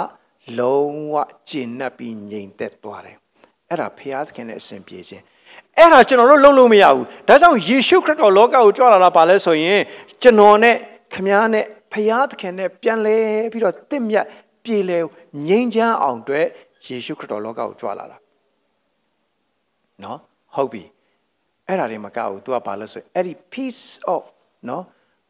[0.58, 1.14] လုံးဝ
[1.50, 3.16] ကျဉ်납ပြီးငြိမ်သက်သွားတယ်
[3.68, 5.24] အဲ့ဒါဖျားသခင်နဲ့အစဉ်ပြေခြင်း
[5.78, 9.80] အဲ့ဒါကျွန်တော်တို့လုံးလို့မရဘူးဒါကြောင့်ယေရှုခရစ်တော်လောကကိုကြွလာတာပါလဲဆိုရင်
[10.22, 10.76] ကျွန်တော်နဲ့
[11.14, 13.16] ခမားနဲ့ဖျားသခင်နဲ့ပြန်လဲ
[13.52, 14.26] ပြီးတော့တင့်မြတ်
[14.64, 14.98] ပြေလဲ
[15.48, 16.46] ငြိမ်းချမ်းအောင်အတွက်
[16.86, 18.18] ယေရှုခရစ်တော်လောကကိုကြွလာတာ
[20.04, 20.18] နော်
[20.54, 20.84] ဟုတ်ပြီ
[21.66, 24.24] အဲ့ဒါတွေမကဘူး तू ကဘာလို့ဆိုအဲ့ဒီ peace of
[24.68, 24.84] နော်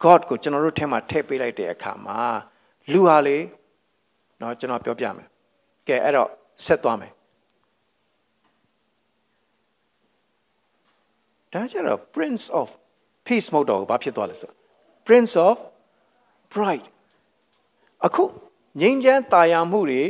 [0.04, 2.20] God ကိုကျွန်တော်တို့ထဲမှာထည့်ပေးလိုက်တဲ့အခါမှာ
[2.92, 3.38] လူဟာလေ
[4.40, 5.28] နော်ကျွန်တော်ပြောပြမယ်
[5.88, 6.28] ကဲအဲ့တော့
[6.66, 7.12] ဆက်သွားမယ်
[11.52, 12.68] ဒါကြတော့ Prince of
[13.26, 14.50] Peace မဟုတ်တော့ဘူးဘာဖြစ်သွားလဲဆို
[15.06, 15.56] Prince of
[16.52, 16.88] Pride
[18.06, 18.24] အခု
[18.80, 20.02] ငြိမ်းချမ်းတာယာမှုတွေ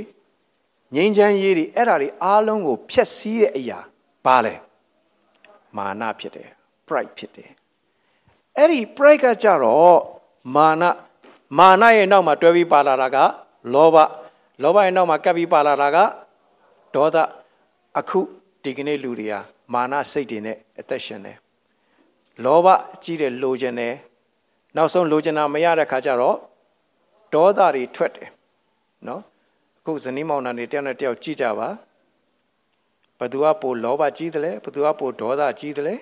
[0.95, 3.79] ငြိမ်းချမ်းရေးတွေအဲ့ဒါတွေအားလုံးကိုဖျက်ဆီးတဲ့အရာ
[4.25, 4.55] ဘာလဲ
[5.77, 6.49] မာနဖြစ်တယ်
[6.89, 7.51] pride ဖြစ်တယ်
[8.57, 9.99] အဲ့ဒီ pride ကကြတော့
[10.55, 10.83] မာန
[11.59, 13.17] မာနရဲ့နောက်မှာတွဲပြီးပါလာတာက
[13.73, 13.97] လောဘ
[14.63, 15.99] လောဘရဲ့နောက်မှာကပ်ပြီးပါလာတာက
[16.95, 17.17] ဒေါသ
[17.99, 18.21] အခု
[18.63, 19.41] ဒီကနေ့လူတွေဟာ
[19.73, 21.39] မာနစိတ်တွေနဲ့အသက်ရှင်တယ်
[22.45, 22.67] လောဘ
[23.03, 23.95] ကြီးတယ်လိုချင်တယ်
[24.77, 26.37] နောက်ဆုံးလိုချင်တာမရတဲ့ခါကျတော့
[27.35, 28.31] ဒေါသတွေထွက်တယ်
[29.09, 29.23] နော်
[29.79, 31.69] အခုဇနီးမောင်နှံတွေတယောက်နဲ့တယောက်ကြည့်ကြပါ
[33.19, 35.97] ဘသူကပိုလောဘကြီးတယ်လဲဘသူကပိုဒေါသကြီးတယ်လဲ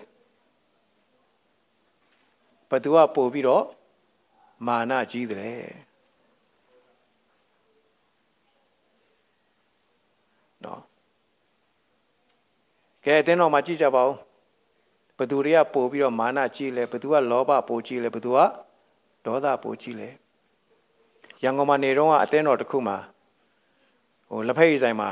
[2.70, 3.64] ဘသူကပို့ပြီးတော့
[4.66, 5.68] မာနကြီးတယ်
[10.64, 10.81] နော်
[13.04, 14.14] ကဲတင်းတော်မှာကြည့်ကြပါဦး
[15.18, 18.38] ဘသူတွေကပို့ပြီးတော့မာနကြီးလဲဘသူကလောဘပို့ကြီးလဲဘသူက
[19.24, 20.09] ဒေါသပို့ကြီးလဲ
[21.42, 22.96] ရန်ကုန်မှာနေတော့အတင်းတော်တစ်ခုမှာ
[24.28, 25.11] ဟိုလက်ဖက်ရည်ဆိုင်မှာ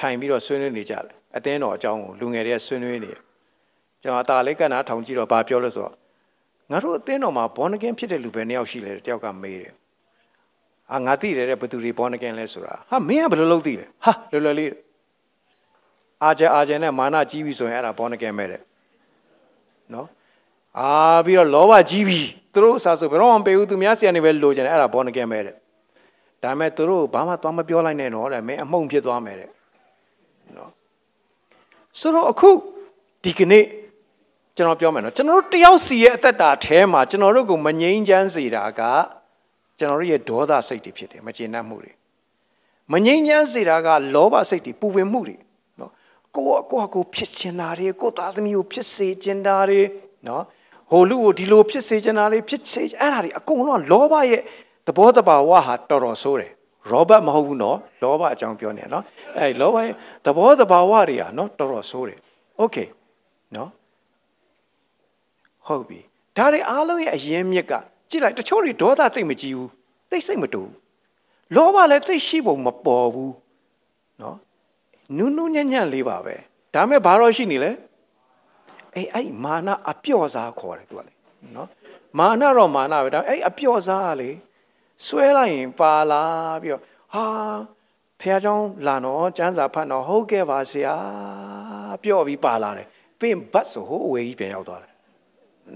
[0.00, 1.04] ထိုင်ပြီးတော့ဆွေးနွေးနေကြတယ်
[1.36, 3.20] အတင်းတော်အကြောင်းကိုလူငယ်တွေကဆွေးနွေးနေတယ်
[4.02, 5.94] ကျွန်တော်အตาလေးကနာထောင်ကြည့်တော့ဘာပြောလို့ဆိုတော့
[6.70, 9.72] ငါတို့အသင်းတော်မှာဘောနကင်ဖြစ်တဲ့လူပဲနှစ်ယောက်ရှိလေတယောက်ကမေးတယ်
[10.92, 14.70] အာငါသိတယ်တဲ့ဘသူတွေဘောနကင်လဲဆိုတာဟာမင်းကဘယ်လိုလုပ်သိလဲဟာလွယ်လွယ်လေး
[16.22, 18.60] အာကျအာကျနဲ့မာနကြီးပြီဆိုရင်အဲ့ဒါဘောနကင်ပဲတဲ့
[19.92, 20.08] နော်
[20.78, 20.88] အာ
[21.26, 22.20] ပြီးတော့လောဘကြီးပြီ
[22.52, 25.54] သူတို့အစားဆိုဘယ်တော့မှမပေးဘူးသူများဆီကနေပဲလိုချင်တယ်အဲ့ဒါဘောနကင်ပဲတဲ့
[26.42, 29.50] ဒါပေမဲ့သူတို့ဘာမှသွားမပြောလိုက်နဲ့တော့တဲ့မင်းအမှုန့်ဖြစ်သွားမယ်တဲ့
[30.56, 30.70] နော်
[32.00, 32.50] ဆိုတော့အခု
[33.24, 33.64] ဒီကနေ့
[34.56, 38.80] ကျွန်တော်ပြောမယ်နော်ကျွန်တော်တို့တယောက်စီရဲ့အသက်တာထဲမှာကျွန်တော်တို့ကိုမငြိမ်းချမ်းစေတာက
[39.78, 41.92] ကျွန်တော်တို့ရဲ့ဒေါသစိတ်တွေဖြစ်တယ်မကျေနပ်မှုတွေ
[42.92, 45.51] မငြိမ်းချမ်းစေတာကလောဘစိတ်တွေပူပင်မှုတွေနော်
[46.35, 49.81] ကိုကကိုကကိုဖြစ်ချင်တာတွေကိုသားသမီးကိုဖြစ်စေချင်တာတွေ
[50.27, 50.43] နော်
[50.91, 54.41] ဟိုလူကိုဒီလိုဖြစ်စေချင်တာတွေဖြစ်စေအဲ့ဒါတွေအကုန်လုံးလောဘရဲ့
[54.87, 56.51] သဘောတဘာဝဟာတော်တော်ဆိုးတယ်
[56.89, 59.03] ရောဘတ်မဟုတ်ဘူးနော်လောဘအကြောင်းပြောနေနော်
[59.37, 59.93] အဲ့လောဘရဲ့
[60.25, 62.19] သဘောတဘာဝတွေဟာနော်တော်တော်ဆိုးတယ်
[62.57, 62.77] โอเค
[63.55, 63.69] နော်
[65.67, 65.99] ဟုတ်ပြီ
[66.37, 67.73] ဒါတွေအားလုံးရဲ့အရင်မြစ်က
[68.09, 69.71] ကြည့်လိုက်တချို့တွေဒေါသတိတ်မကြည့်ဘူး
[70.11, 70.73] တိတ်စိတ်မတူဘူး
[71.55, 73.33] လောဘလည်းသိရှိပုံမပေါ်ဘူး
[74.21, 74.37] နော်
[75.17, 76.35] နူးနူးညံ့ညံ့လေးပါပဲ
[76.73, 77.71] ဒါမဲ့ဘာတော့ရှိနေလဲ
[78.95, 81.13] အေးအဲ့မာနအပြော့စားခေါ်တယ်သူကလေ
[81.55, 81.69] နော်
[82.19, 84.29] မာနတော့မာနပဲဒါအဲ့အပြော့စားကလေ
[85.05, 86.23] ဆွဲလိုက်ရင်ပါလာ
[86.61, 86.81] ပြီးတော့
[87.13, 87.25] ဟာ
[88.21, 88.55] ဖះเจ้า
[88.87, 90.95] လာတော့ကျန်းစာဖတ်တော့ဟုတ်ကဲ့ပါဆရာ
[92.03, 92.87] ပြော့ပြီးပါလာတယ်
[93.19, 94.93] ပြင်ဘတ်ဆိုဟိုအဝေးကြီးပြန်ရောက်သွားတယ်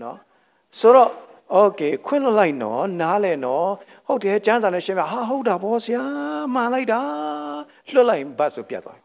[0.01, 0.17] နော်
[0.79, 1.11] ဆိုတော့
[1.51, 3.69] โอเคခွင့်လွှတ်လိုက်နော်နားလဲနော်
[4.07, 6.03] ဟုတ်တယ်ကျန်းစာနဲ့ရှင်းပြဟာဟုတ်တာဗောဆရာ
[6.53, 7.01] မှန်လိုက်တာ
[7.93, 9.03] လွှတ်လိုက်ဘတ်ဆိုပြတ်သွားပြီ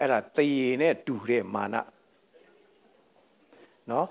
[0.00, 1.74] အဲ့ဒါတရေနဲ့တူတဲ့မာန
[3.90, 4.06] နော်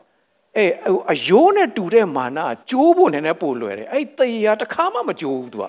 [0.57, 0.65] အဲ
[1.11, 5.65] အယိုးနဲ့တူတဲ့မာနကကျိုးဖို့နည်းနည်းပိုလွယ်တယ်အဲ့တရေကတစ်ခါမှမကျိုးဘူးသူက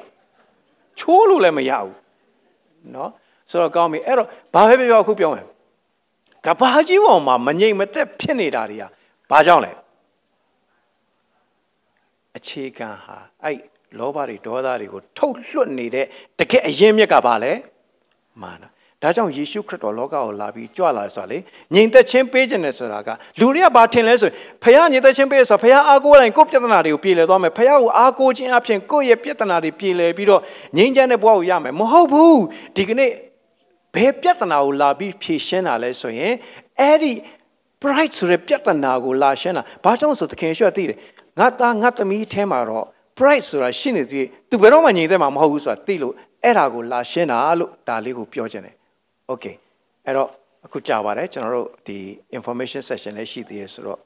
[0.99, 1.97] ချိုးလို့လည်းမရဘူး
[2.95, 3.11] နော်
[3.51, 5.49] ဆိုတော့ကောင်းပြီအဲ့တော့ဘာပဲပြောအခုပြောရင်
[6.47, 8.85] ကဘာကြီးပေါ်မှာမငြိမ်မသက်ဖြစ်နေတာတွေက
[9.31, 9.73] ဘာကြောင့်လဲ
[12.37, 13.59] အခြေခံဟာအဲ့
[13.99, 16.07] လောဘတွေဒေါသတွေကိုထုတ်လွှတ်နေတဲ့
[16.39, 17.53] တကယ်အရင်မြက်ကဘာလဲ
[18.43, 18.65] မာန
[19.03, 21.39] ဒါကြောင့်ယေရှုခရစ်တော်လောကကိုလာပြီးကြွလာဆိုတာလေ
[21.75, 23.09] ငြိမ်သက်ခြင်းပေးခြင်းနဲ့ဆိုတာက
[23.41, 30.41] လူတွေကဘာထင်လဲဆိုရင်ဖခင်ငြိမ်သက်ခြင်းပေးဆိုဖခင်အားကိုးလိုက်ကိုယ့်ပြဿနာတွေကိုပြေလည်သွားမယ်ဖခင်ကိုအားကိုးခြင်းအပြင်ကိုယ့်ရဲ့ပြဿနာတွေပြေလည်ပြီးတော့
[30.77, 32.41] ငြိမ်းချမ်းတဲ့ဘဝကိုရမယ်မဟုတ်ဘူး
[32.77, 33.11] ဒီကနေ့
[33.95, 36.35] ဘယ်ပြဿနာကိုလာပြီးဖြေရှင်းတာလဲဆိုရင်
[36.81, 37.13] အဲ့ဒီ
[37.83, 40.99] bright ဆိုတဲ့ပြဿနာကိုလာရှင်းတာဘာကြောင့်ဆိုသခင်ရှုသိတယ်
[41.39, 42.87] ငါသားငါသမီးထဲမှာတော့
[43.19, 48.80] bright ဆိုတာရှိနေသေးသူဘယ်တော့မှငြိမ်သက်မှာမဟုတ်ဘူးဆိုတာသိလို့အဲ့ဒါကိုလာရှင်းတာလို့ဒါလေးကိုပြောချင်တယ်
[49.33, 49.55] okay
[50.07, 50.29] အဲ့တော့
[50.67, 51.99] အခုကြာပါတယ်ကျွန်တော်တို့ဒီ
[52.39, 53.99] information session လည်းရှိသေးရဆိုတော့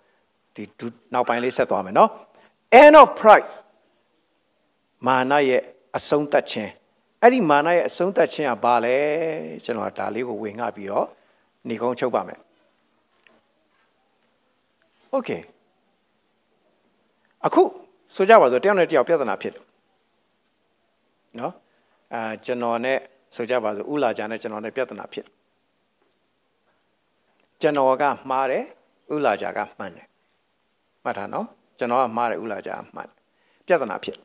[0.55, 0.65] ဒီ
[1.15, 2.11] နောက်ပိုင်းလေးဆက်သွားမယ်နော်
[2.83, 3.49] end of pride
[5.07, 5.63] မာနရဲ့
[5.97, 6.73] အဆုံးသတ်ခြင်း
[7.23, 8.97] အဲ့ဒီမာနရဲ့အဆုံးသတ်ခြင်းကဘာလဲ
[9.65, 11.07] ကျွန်တော်ဒါလေးကိုဝင်ငှပြီးတော့
[11.69, 12.41] ဏီကုန်းချုပ်ပါမယ်
[15.15, 15.41] okay
[17.47, 17.63] အခု
[18.15, 19.65] ဆိုကြပါစို့တယောက်နဲ့တယောက်ပြဿနာဖြစ်တယ်
[21.41, 21.55] နော်
[22.15, 22.99] အာကျွန်တော်နဲ့
[23.35, 25.27] ဆိုကြပါစို့ဥလာကြနဲ့ကျွန်တော်နဲ့ပြဿနာဖြစ်
[27.61, 28.65] ကျွန်တော်ကမှားတယ်
[29.15, 30.07] ဥလာကြကမှန်တယ်
[31.05, 31.47] မှတ်ထားနော်
[31.79, 33.15] ကျွန်တော်ကမှားတယ်ဥလာကြကမှန်တယ်
[33.67, 34.17] ပြဿနာဖြစ်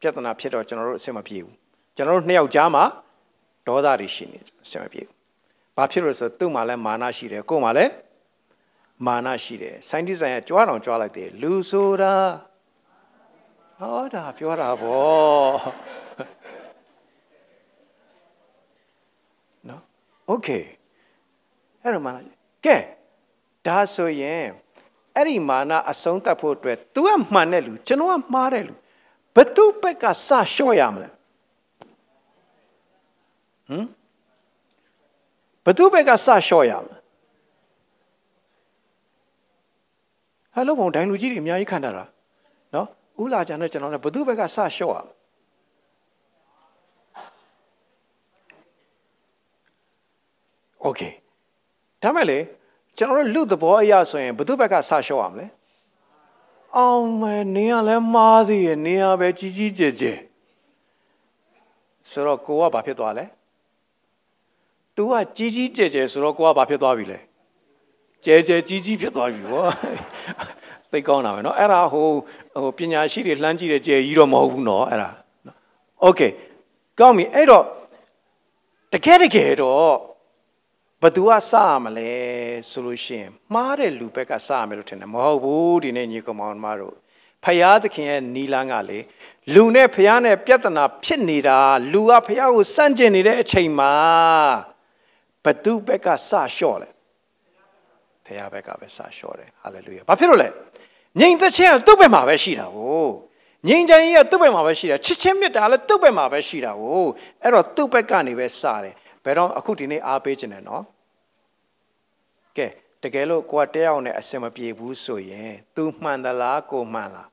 [0.00, 1.54] ပြဿနာဖြစ်တော့ကျွန်တော်တို့အဆင်မပြေဘူး
[1.96, 2.84] ကျွန်တော်တို့နှစ်ယောက်ကြားမှာ
[3.66, 5.14] ဒေါသတွေရှိနေအဆင်မပြေဘူး
[5.76, 7.92] ဘာဖြစ်လို့ဆိုသူ့မှာလည်းမာနရှိတယ်ကို့မှာလည်း
[9.06, 12.14] မာနရှိတယ်ဆိုင်းဒီဇိုင်ကကြွားတော်ကြွားလိုက်တယ်လူဆိုတာ
[13.78, 15.99] ဟောဒါပြောတာဗော
[20.29, 20.49] โอเค
[21.81, 22.17] အဲ့တော့မာန
[22.65, 22.77] ကဲ
[23.65, 24.47] ဒါဆိုရင်
[25.15, 28.73] အဲ့ဒီမာနအဆုံးတတ်ဖို့အတွက် तू ကမှန်တဲ့လူကျွန်တော်ကမှားတဲ့လူ
[29.35, 31.09] ဘသူဘက်ကစလျှော့ရမလဲ
[33.67, 33.85] ဟမ်
[35.65, 36.97] ဘသူဘက်ကစလျှော့ရမလဲ
[40.53, 42.09] ဟယ်လိုဘုံဒိုင်လူကြီးတွေအများကြီးခံတာလား
[42.75, 42.87] နော်
[43.23, 44.99] ဥလာကြတဲ့ကျွန်တော်လည်းဘသူဘက်ကစလျှော့ရ
[50.81, 51.01] โอเค
[52.01, 52.39] ဒါမဲ့လေ
[52.97, 55.47] ကျွန်တော်တို့လူသဘောအရဆိုရင်ဘသူဘက်ကစလျှော့ရမလဲ
[56.77, 60.17] အောင်မယ်နင်းကလည်းမားသေးရဲ့နင်းကပဲကြီးကြီးကျယ်ကျယ်
[62.09, 63.25] ဆိုတော့ကိုကဘာဖြစ်သွားလဲ
[64.95, 67.19] तू ကကြီးကြီးကျယ်ကျယ်ဆိုတော့ကိုကဘာဖြစ်သွားပြီလဲ
[68.25, 69.65] ကျယ်ကျယ်ကြီးကြီးဖြစ်သွားပြီဗော
[70.91, 72.07] သိကောင်းတာပဲเนาะအဲ့ဒါဟို
[72.61, 75.09] ဟိုပညာရှိတွေလှမ်းကြည့်တဲ့ကျယ်ကြီးတော့မဟုတ်ဘူးเนาะအဲ့ဒါ
[76.01, 76.21] โอเค
[76.99, 77.63] ကောင်းပြီအဲ့တော့
[78.93, 80.08] တကယ်တကယ်တော့
[81.02, 82.10] ဘသူကစရမလဲ
[82.70, 86.94] ဆိုလို့ရှိရင်မှားတဲ့လူဘက်ကစရမယ်လို့ထင်တယ်မဟုတ်ဘူးဒီနေ့ညီကောင်မတို့
[87.44, 88.98] ဖယားသခင်ရဲ့နီလန်းကလေ
[89.54, 91.58] လူနဲ့ဖယားနဲ့ပြဿနာဖြစ်နေတာ
[91.92, 93.94] လူကဖယားကိုစန့်ကျင်နေတဲ့အချိန်မှာ
[95.44, 96.88] ဘသူဘက်ကစလျှော့လဲ
[98.26, 100.48] ဖယားဘက်ကပဲစလျှော့တယ်ဟာလေလုယာဘာဖြစ်လို့လဲ
[101.20, 103.08] ငြိမ်သက်ခြင်းကသူ့ဘက်မှာပဲရှိတာကို
[103.68, 107.04] ငြိမ်ချမ်းကြီးကသူ့ဘက်မှာပဲရှိတာချစ်ချင်းမြတ်တာလည်းသူ့ဘက်မှာပဲရှိတာကို
[107.42, 110.84] အဲ့တော့သူ့ဘက်ကနေပဲစတယ် ဘယ်တော့အခုဒီနေ့အားပေးခြင်းနဲ့နော်
[112.56, 112.66] ကဲ
[113.02, 117.28] တကယ်လို့ကိုကတယောက်နဲ့အစင်မပြေဘူးဆိုရင် तू မှန်သလားကိုမှန်လား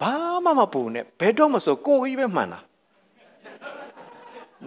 [0.00, 0.14] ဘာ
[0.44, 2.60] မှမပူနဲ့ဘယ်တော့မဆိုကိုကြီးပဲမှန်တာ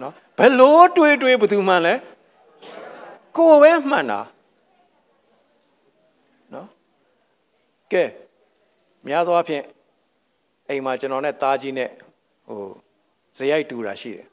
[0.00, 1.94] နော်ဘယ်လို့တွေးတွေးဘယ်သူမှန်လဲ
[3.36, 4.20] ကိုပဲမှန်တာ
[6.52, 6.68] နော်
[7.92, 8.04] ကဲ
[9.06, 9.64] များသောအားဖြင့်
[10.68, 11.90] အိမ်မှာကျွန်တော်နဲ့သားကြီးနဲ့
[12.48, 12.60] ဟို
[13.36, 14.26] ဇယိုက်တူတာရှိတယ်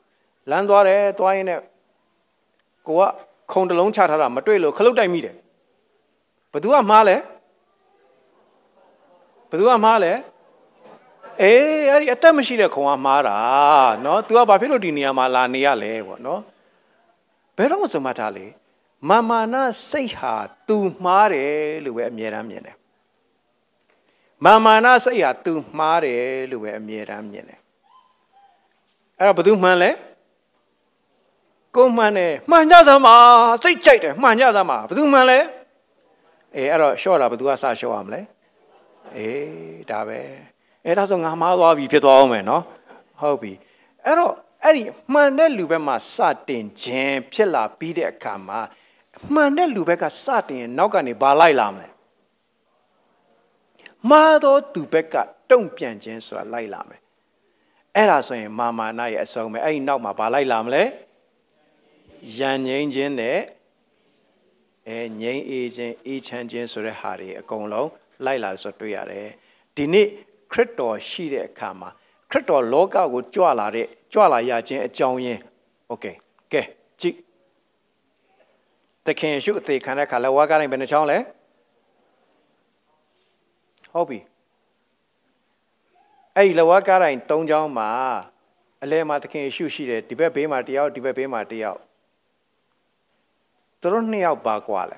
[0.50, 1.60] လမ်းသွားတယ်သွားရင်းနဲ့
[2.88, 3.04] ကိုက
[3.52, 5.36] ခုံတလုံးချထားတာမတွေ့လို့ခလုတ်တိုက်မိတယ်
[6.54, 7.18] ဘသူကမှားလဲ
[9.50, 10.14] ဘသူကမှားလဲ
[11.42, 13.38] အေးအဲ့ဒီအသက်မရှိတဲ့ခုံကမှားတာ
[14.06, 16.42] နော် तू ကဘာဖြစ်လို့ဒီနေရာမှာလာနေရလဲပေါ့နော်
[17.58, 18.46] ဘယ်တော့မှစမထားလေ
[19.10, 20.34] မာမာနာစိတ်ဟာ
[20.68, 21.54] तू မှားတယ်
[21.86, 22.76] လို့ပဲအမြဲတမ်းမြင်တယ်
[24.46, 27.60] မာမာနာစိတ်ဟာ तू မှားတယ်လို့ပဲအမြဲတမ်းမြင်တယ်
[29.18, 29.92] အဲ့တော့ဘသူမှန်လဲ
[31.76, 33.16] ကိုမှန်တယ်မှန်ကြစမ်းပါ
[33.64, 35.40] စိတ်ကြိုက်တယ်မှန်ကြစမ်းပါဘသူမှန်လဲ
[36.56, 38.22] အေးအဲ့တော့ရှော့တာဘသူကစရှော့ရမလဲ
[39.18, 40.20] အေးဒါပဲ
[40.86, 42.64] အဲ့ဒါဆိုငါမှားသွားပြီဖြစ်သွားအောင်မယ်နော်
[43.22, 43.54] ဟုတ်ပြီ
[44.06, 44.34] အဲ့တော့
[44.64, 44.84] အဲ့ဒီ
[45.14, 48.60] မှန်တဲ့လူဘက်မှာစတင်ခြင်းဖြစ်လာပြီးတဲ့အခါမှာ
[49.34, 51.88] မှန်တဲ့လူဘက်ကစတင်ရင်နောက်ကနေဘာလိုက်လာမလဲ
[54.10, 55.16] မှားတော့သူဘက်က
[55.52, 57.02] တုံ့ပြန်ခြင်းဆိုတာလိုက်လာမယ်
[57.96, 60.84] အဲ့ဒါဆိုရင်မာမာနရဲ့အဆုံးပဲအဲ့ဒီနောက်မှာဘာလိုက်လာမလဲ
[62.39, 63.41] ယဉ်ငိမ့်ခြင်းနဲ့
[64.89, 67.91] အဲငိမ့်အေးခြင်းအေးချမ်းခြင်းဆိုတဲ့ဟာတွေအကုန်လုံး
[68.25, 69.29] လိုက်လာဆိုတွေ့ရတယ်
[69.77, 70.07] ဒီနေ့
[70.53, 71.89] ခရစ်တော်ရှိတဲ့အခါမှာ
[72.31, 75.41] ခရစ်တော်လောကကိုကြွလာတဲ့ကြွလာရခြင်းအကြောင်းရင်း
[75.89, 76.05] โอเค
[76.53, 76.63] ကဲ
[77.01, 77.17] ကြည့်
[79.07, 81.19] တခင်ရှုအသေးခံတဲ့ခါလဲဝါကားတိုင်းဘယ်နှချောင်းလဲ
[83.93, 84.19] ဟုတ်ပြီ
[86.35, 87.91] အဲ့ဒီလဝါကားတိုင်း၃ချောင်းမှာ
[88.83, 91.79] အလဲမှာတခင်ရှုရှိတယ်ဒီဘက်ဘေးမှာတယောက်ဒီဘက်ဘေးမှာတယောက်
[93.84, 94.98] သူတို့နှစ်ယောက်ပါကွာလဲ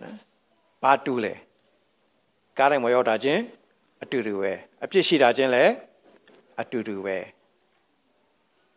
[0.00, 0.14] နော်
[0.82, 1.34] ဘာတူလဲ
[2.58, 3.40] ကားတိုင်းမရောက်တာချင်း
[4.02, 4.52] အတူတူပဲ
[4.84, 5.72] အပြစ်ရှိတာချင်းလည်း
[6.60, 7.16] အတူတူပဲ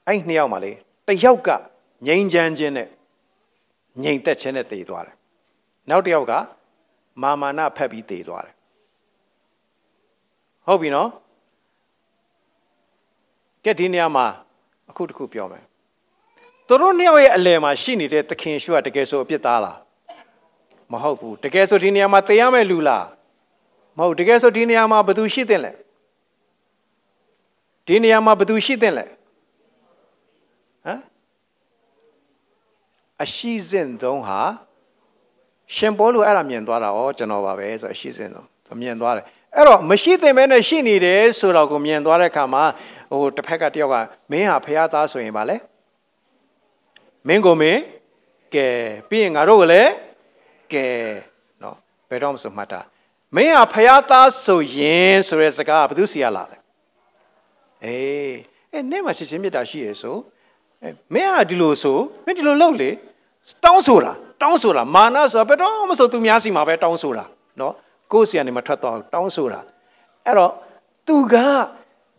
[0.05, 0.71] အဲ့နှစ်ယောက်မှာလေ
[1.07, 1.49] တယောက်က
[2.07, 2.87] ငြိမ်းချမ်းခြင်းနဲ့
[4.03, 5.15] ငြိမ်သက်ခြင်းနဲ့တည်သွားတယ်
[5.89, 6.33] နောက်တစ်ယောက်က
[7.21, 8.55] မာမာနဖက်ပြီးတည်သွားတယ်
[10.65, 11.09] ဟုတ်ပြီနော်
[13.63, 14.25] ကဲဒီနေရာမှာ
[14.89, 15.63] အခုတစ်ခုပြောမယ်
[16.71, 19.77] သူတို့နှစ်ယောက်ရဲ့အလယ်မှာရှိနေတဲ့သခင်ရှုကတကယ်ဆိုအပြစ်သားလား
[20.91, 23.05] မဟုတ်ဘူးတကယ်ဆိုဒီနေရာမှာတည်ရမယ့်လူလား
[23.97, 25.71] မဟုတ်တကယ်ဆိုဒီနေရာမှာဘသူရှိတဲ့လဲ
[27.87, 29.05] ဒီနေရာမှာဘသူရှိတဲ့လဲ
[30.85, 31.01] ဟမ်
[33.23, 34.39] အရှိစဉ်သုံးဟာ
[35.75, 42.63] ရှင်ဘောလိုအဲ့ဒါမြင်သွားတာဩကျွန်တော်ပါပဲဆိုအရှိစဉ်သုံးသူမြင်သွားတယ်အဲ့တော့မရှိသင့်ပဲနဲ့ရှိနေတယ်ဆိုတော့ကိုမြင်သွားတဲ့အခါမှာ
[43.11, 43.95] ဟိုတစ်ဖက်ကတယောက်က
[44.31, 45.57] မင်းဟာဖះသားဆိုရင်ဗာလဲ
[47.27, 47.81] မင်းကိုမင်း
[48.55, 48.67] ကဲ
[49.09, 49.91] ပြီးရင်ငါတို့ကလည်း
[50.73, 50.85] ကဲ
[51.61, 51.75] နော်
[52.09, 52.81] ဘယ်တော့မှစမှတ်တာ
[53.35, 56.57] မင်းဟာဖះသားဆိုရင်ဆိုတဲ့စကားကဘယ်သူစီရလာလဲ
[57.83, 58.35] အေး
[58.71, 60.15] အဲနဲ့မှချစ်ချင်းမြတ်တာရှိရဆို
[60.81, 62.89] အဲမင်းဟာဒီလိုဆိုမင်းဒီလိုလုပ်လေ
[63.63, 67.25] တောင်းဆိုတာတောင်းဆိုတာမာနဆိုတာဘယ်တော့မှဆိုသူများစီမှာပဲတောင်းဆိုတာ
[67.59, 67.73] နော်
[68.11, 69.59] ကိုယ်စီကနေမထွက်တော့တောင်းဆိုတာ
[70.25, 70.51] အဲ့တော့
[71.07, 71.35] သူက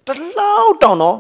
[0.07, 1.17] တလောက်တောင်းတော့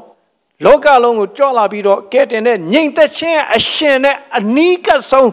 [0.64, 5.30] လောကလုံးကိုကြွလာပြီးတော့ကဲတင်တဲ့ငြိမ်သက်ခြင်းအရှင်နဲ့အနီးကဆုံး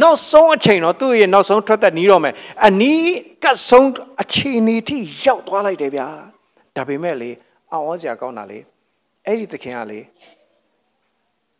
[0.00, 2.34] နောက်ဆုံးအချိန်တော့သူ့ရဲ့နောက်ဆုံးထွက်သက်နီးတော့မယ်
[2.66, 3.04] အနီး
[3.44, 3.88] ကဆုံး
[4.22, 6.06] အချိန်နေထိရောက်သွားလိုက်တယ်ဗျာ
[6.76, 7.30] ဒါပေမဲ့လေ
[7.72, 8.58] အော်စရာကောင်းတာလေ
[9.26, 10.00] အဲ့ဒီသခင်ကလေ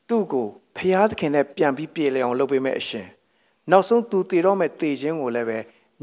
[0.08, 3.06] သူ့ကိုဖျားသခင်နဲ့ပြန်ပြီးပြေလည်အောင်လုပ်ပေးမဲ့အရှင်
[3.70, 5.58] နောက်ဆုံးသူတည်တော့မဲ့တည်ခြင်းကိုလည်းပဲ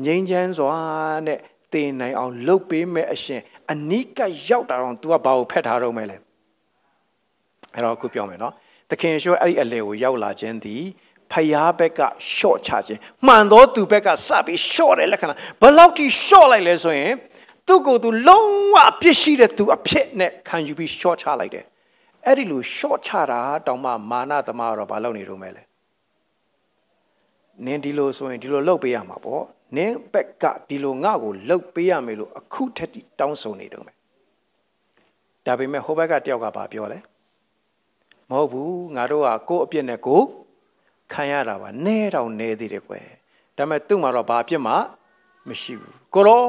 [0.05, 0.73] ငြိမ်းချမ်းစွာ
[1.27, 1.39] နဲ့
[1.73, 6.17] တည်နိုင်အောင်လုပ်ပေးမဲ့အရှင်အနိကရောက်တာတော့ तू ကဘာကိုဖက်ထားတော့မဲလဲ
[7.75, 8.53] အဲ့တော့အခုပြောမယ်နော်
[8.89, 10.84] သခင်ရှုအဲ့ဒီအလေကိုရောက်လာခြင်းသည်
[11.32, 11.99] ဖယားဘက်က
[12.36, 17.13] ရှော့ချခြင်းမှန်သောသူဘက်ကစပြီးရှော့တဲ့လက္ခဏာဘယ်လောက်ထိရှော့လိုက်လဲဆိုရင်
[17.67, 21.65] သူ့ကိုယ်သူလုံးဝအပြစ်ရှိတဲ့သူအဖြစ်နဲ့ခံယူပြီးရှော့ချလိုက်တယ်
[22.25, 25.63] အဲ့ဒီလိုရှော့ချတာတောင်မှမာနသမားတော့ဘာလုပ်နေတော့မဲလဲ
[27.65, 29.43] နင်းဒီလိုဆိုရင်ဒီလိုလုပ်ပေးရမှာပေါ့
[29.77, 33.95] နင်းဘက်ကဒီလိုငါ့ကိုလှုပ်ပေးရမယ်လို့အခုထက်တောင်းဆိုနေတော့မယ်
[35.45, 36.99] ဒါပေမဲ့ဟိုဘက်ကတယောက်ကဘာပြောလဲ
[38.31, 40.27] မဟုတ်ဘူးငါတို့ကကိုယ့်အပြစ်နဲ့ကိုယ်
[41.12, 43.07] ခံရတာပါနဲတော့နဲသေးတယ်ကွယ်
[43.57, 44.73] ဒါပေမဲ့သူ့မှာတော့ဘာအပြစ်မှ
[45.49, 46.44] မရှိဘူးကိုရော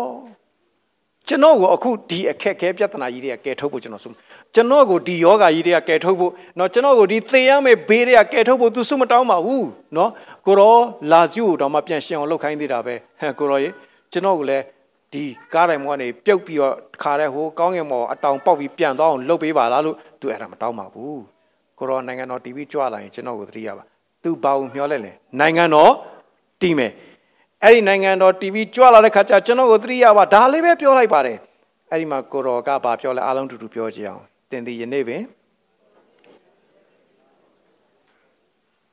[1.28, 4.10] ကျွန်တော်ကိုအခုဒီအခက်ခဲပြဿနာကြီးတွေကကယ်ထုတ်ဖို့ကျွန်တော်ဆု
[4.54, 10.10] ကျွန်တော်ကိုဒီယောဂါကြီးတွေကကယ်ထုတ်ဖို့เนาะကျွန်တော်ကိုဒီသေရမယ့်ဘေးတွေကကယ်ထုတ်ဖို့သူဆုမတောင်းပါဘူးเนาะ
[10.46, 10.76] ကိုရော
[11.12, 13.70] လာစုကိုတော့မှပြန်ရှင်းအောင်လုပ်ခိုင်းသေးတာပဲဟဲ့ကိုရောရေ
[14.12, 14.64] ကျွန်တော်ကိုလည်း
[15.14, 21.22] ဒီကားတိုင်းမောကနေပြုတ်ပြီးတော့ခါတဲ့ဟိုကောင်းကင်မောအတောင်ပေါက်ပြီးပြန်သွားအောင်လုပ်ပေးပါလားလို့သူအဲ့ဒါမတောင်းပါဘူး
[21.81, 23.85] ကိုရောနိုင်ငံတော် TV ကြွလာရင်ကျွန်တော်ကိုသတိရပါ
[24.23, 25.93] သူဘာကိုမျှော်လဲလဲနိုင်ငံတော်
[26.63, 26.93] တည်မယ်
[27.65, 31.39] အဲ့ဒီနိုင်ငံတော် TV ကြွလာတဲ့ခါကျကျွန်တော်ကိုသတိရပါဒါလေးပဲပြောလိုက်ပါတယ်
[31.91, 35.23] အဲ့ဒီမှာကိုတော်ကဘာပြောလဲအားလုံးတူတူပြောကြအောင်တင်ဒီယနေ့ပင်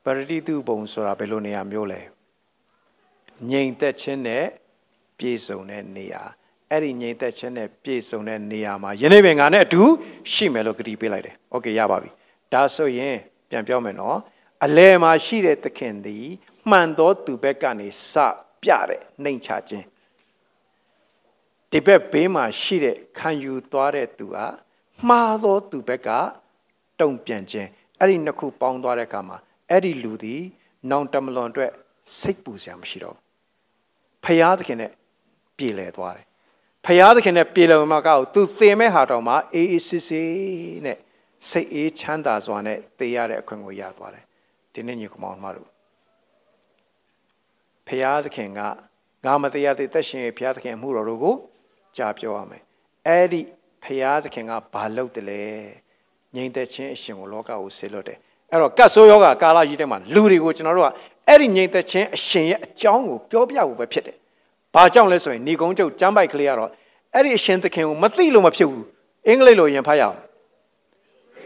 [0.04, 2.00] ပရတိတုပုံဆိုတာဘယ်လိုနေရာမျိုးလဲ
[3.50, 4.44] ငြိမ်သက်ခြင်းနဲ့
[5.18, 6.22] ပြည့်စုံတဲ့နေရာ
[6.70, 9.82] အဲ့ဒီငြိမ်သက်ခြင်းနဲ့ပြည့်စုံတဲ့နေရာမှာယနေ့ပင်ငါနဲ့အတူ
[10.32, 12.10] ရှိမယ်လို့ကတိပေးလိုက်တယ်။ Okay ရပါပြီ။
[12.52, 13.16] ဒါဆိုရင်
[13.48, 14.18] ပြန်ပြောမယ်နော်။
[14.64, 16.26] အလယ်မှာရှိတဲ့သခင်သည်
[16.70, 18.14] မှန်သောသူဘက်ကနေစ
[18.62, 19.86] ပြတဲ့နှိမ်ချခြင်း
[21.70, 24.36] ဒီဘက်ဘေးမှာရှိတဲ့ခံယူသွားတဲ့သူက
[25.08, 26.08] မှားသောသူဘက်က
[27.00, 29.36] တုံ့ပြန်ခြင်းအဲ့ဒီနှစ်ခုပေါင်းသွားတဲ့အခါမှာ
[29.70, 30.42] အဲ့ဒီလူသည်
[30.90, 31.70] နောင်တမလွန်အတွက်
[32.18, 33.16] စိတ်ပူစရာမရှိတော့
[34.24, 34.92] ဖယားသခင်နဲ့
[35.56, 36.26] ပြေလည်သွားတယ်
[36.84, 40.30] ဖယားသခင်နဲ့ပြေလည်မှာကောက်သူသင်မဲ့ဟာတော်မှာအေးအေးစစ်စစ်
[40.86, 40.98] နဲ့
[41.48, 44.24] စိတ်အေးချမ်းသာစွာနဲ့သိရတဲ့အခွင့်ကိုရသွားတယ်
[44.72, 45.68] ဒီနေ့ညီကောင်မောင်တို့
[47.86, 48.60] ဖယားသခင်က
[49.24, 51.34] ငါမတရားသေးသက်ရှင်ဖယားသခင်မှုတော်တို့ကို
[51.96, 52.62] ကြားပြောရမယ်
[53.06, 53.40] အဲ့ဒီ
[53.82, 55.42] ဖယားသခင်ကဘာလုပ်တယ်လဲ
[56.34, 58.18] ငြိမ်သက်ခြင်းအရှင်ကိုလောကကိုဆေလွတ်တယ်
[58.50, 60.90] အဲ့တော့ကတ်ဆိုးယောဂကာလကြီးထဲမှာလူတွေကိုကျွန်တော်တို့က
[61.28, 64.16] အဲ့ဒီငြိမ်သက်ခြင်းအရှင်ရဲ့အကြောင်းကိုပြောပြဖို့ပဲဖြစ်တယ်
[64.74, 66.70] ဘာကြောင့်လဲဆိုရင်ဏီကုန်းကျုပ်ကျမ်းပိုက်ကလေးကတော့
[67.14, 68.84] အဲ့ဒီအရှင်သခင်ကိုမသိလို့မဖြစ်ဘူး
[69.26, 70.16] အင်္ဂလိပ်လိုရင်ဖတ်ရအောင်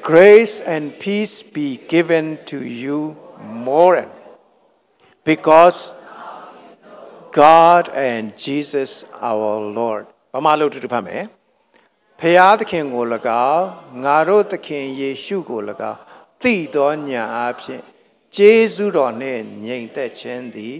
[0.02, 3.16] grace and peace be given to you
[3.68, 4.10] more and
[5.24, 5.94] because
[7.30, 8.90] God and Jesus
[9.30, 11.22] our Lord ဘာမှလို့တူတူဖတ်မယ်
[12.20, 13.04] ဖျားသခင်ကို၎
[13.52, 13.66] င်း
[14.04, 15.60] ငါတို့သခင်ယေရှုကို၎
[15.90, 16.00] င်း
[16.42, 17.80] သိတော်ညာအဖြစ်
[18.36, 20.78] ဂျေဇုတော်နှင့်ညီန်သက်ခြင်းသည်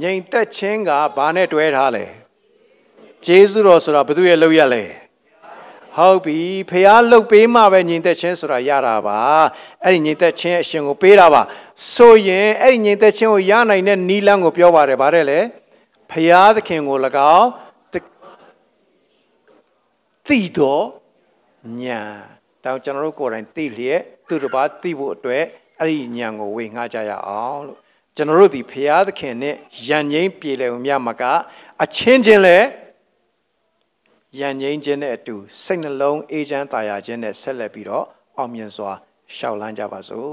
[0.00, 2.04] ညီန်သက်ခြင်းကဘာနဲ့တွဲထားလဲ
[3.26, 4.84] ဂျေဇုတော်ဆိုတာဘယ်သူရဲ့လောက်ရလဲ
[5.96, 9.20] ဟုတ်ပြီဖះလှုပ်ပေးမှပဲညီသက်ချင်းဆိုတာရတာပါ
[9.84, 11.42] အဲ့ဒီညီသက်ချင်းအရှင်ကိုပေးတာပါ
[11.94, 15.38] ဆိုရင်အဲ့ဒီညီသက်ချင်းကိုရနိုင်တဲ့နီလန်းကိုပြောပါတယ်ဗါတဲ့လေ
[16.10, 16.98] ဖះသခင်ကို၎
[17.36, 17.48] င်း
[20.28, 20.86] သိတော်
[21.80, 22.02] ညာ
[22.64, 25.44] တောင်ကျွန်တော်တို့ကိုယ်တိုင်သိလျက်သူတစ်ပါးသိဖို့အတွက်
[25.80, 27.78] အဲ့ဒီညာကိုဝေငှကြရအောင်လို့
[28.16, 29.54] ကျွန်တော်တို့ဒီဖះသခင်နဲ့
[29.88, 31.22] ယဉ်ငိမ့်ပြေလည်ုံမြမက
[31.82, 32.58] အချင်းချင်းလဲ
[34.38, 38.90] ယဉ်ငိမ့်ခြင်းနဲ့အတူစိတ်နှလုံးအေးချမ်းသာယာခြင်းနဲ့ဆက်လက်ပြီးတော့အောင်မြင်စွာ
[39.36, 40.30] ရှောက်လန်းကြပါစို့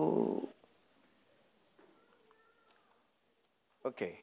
[3.88, 4.23] Okay အခ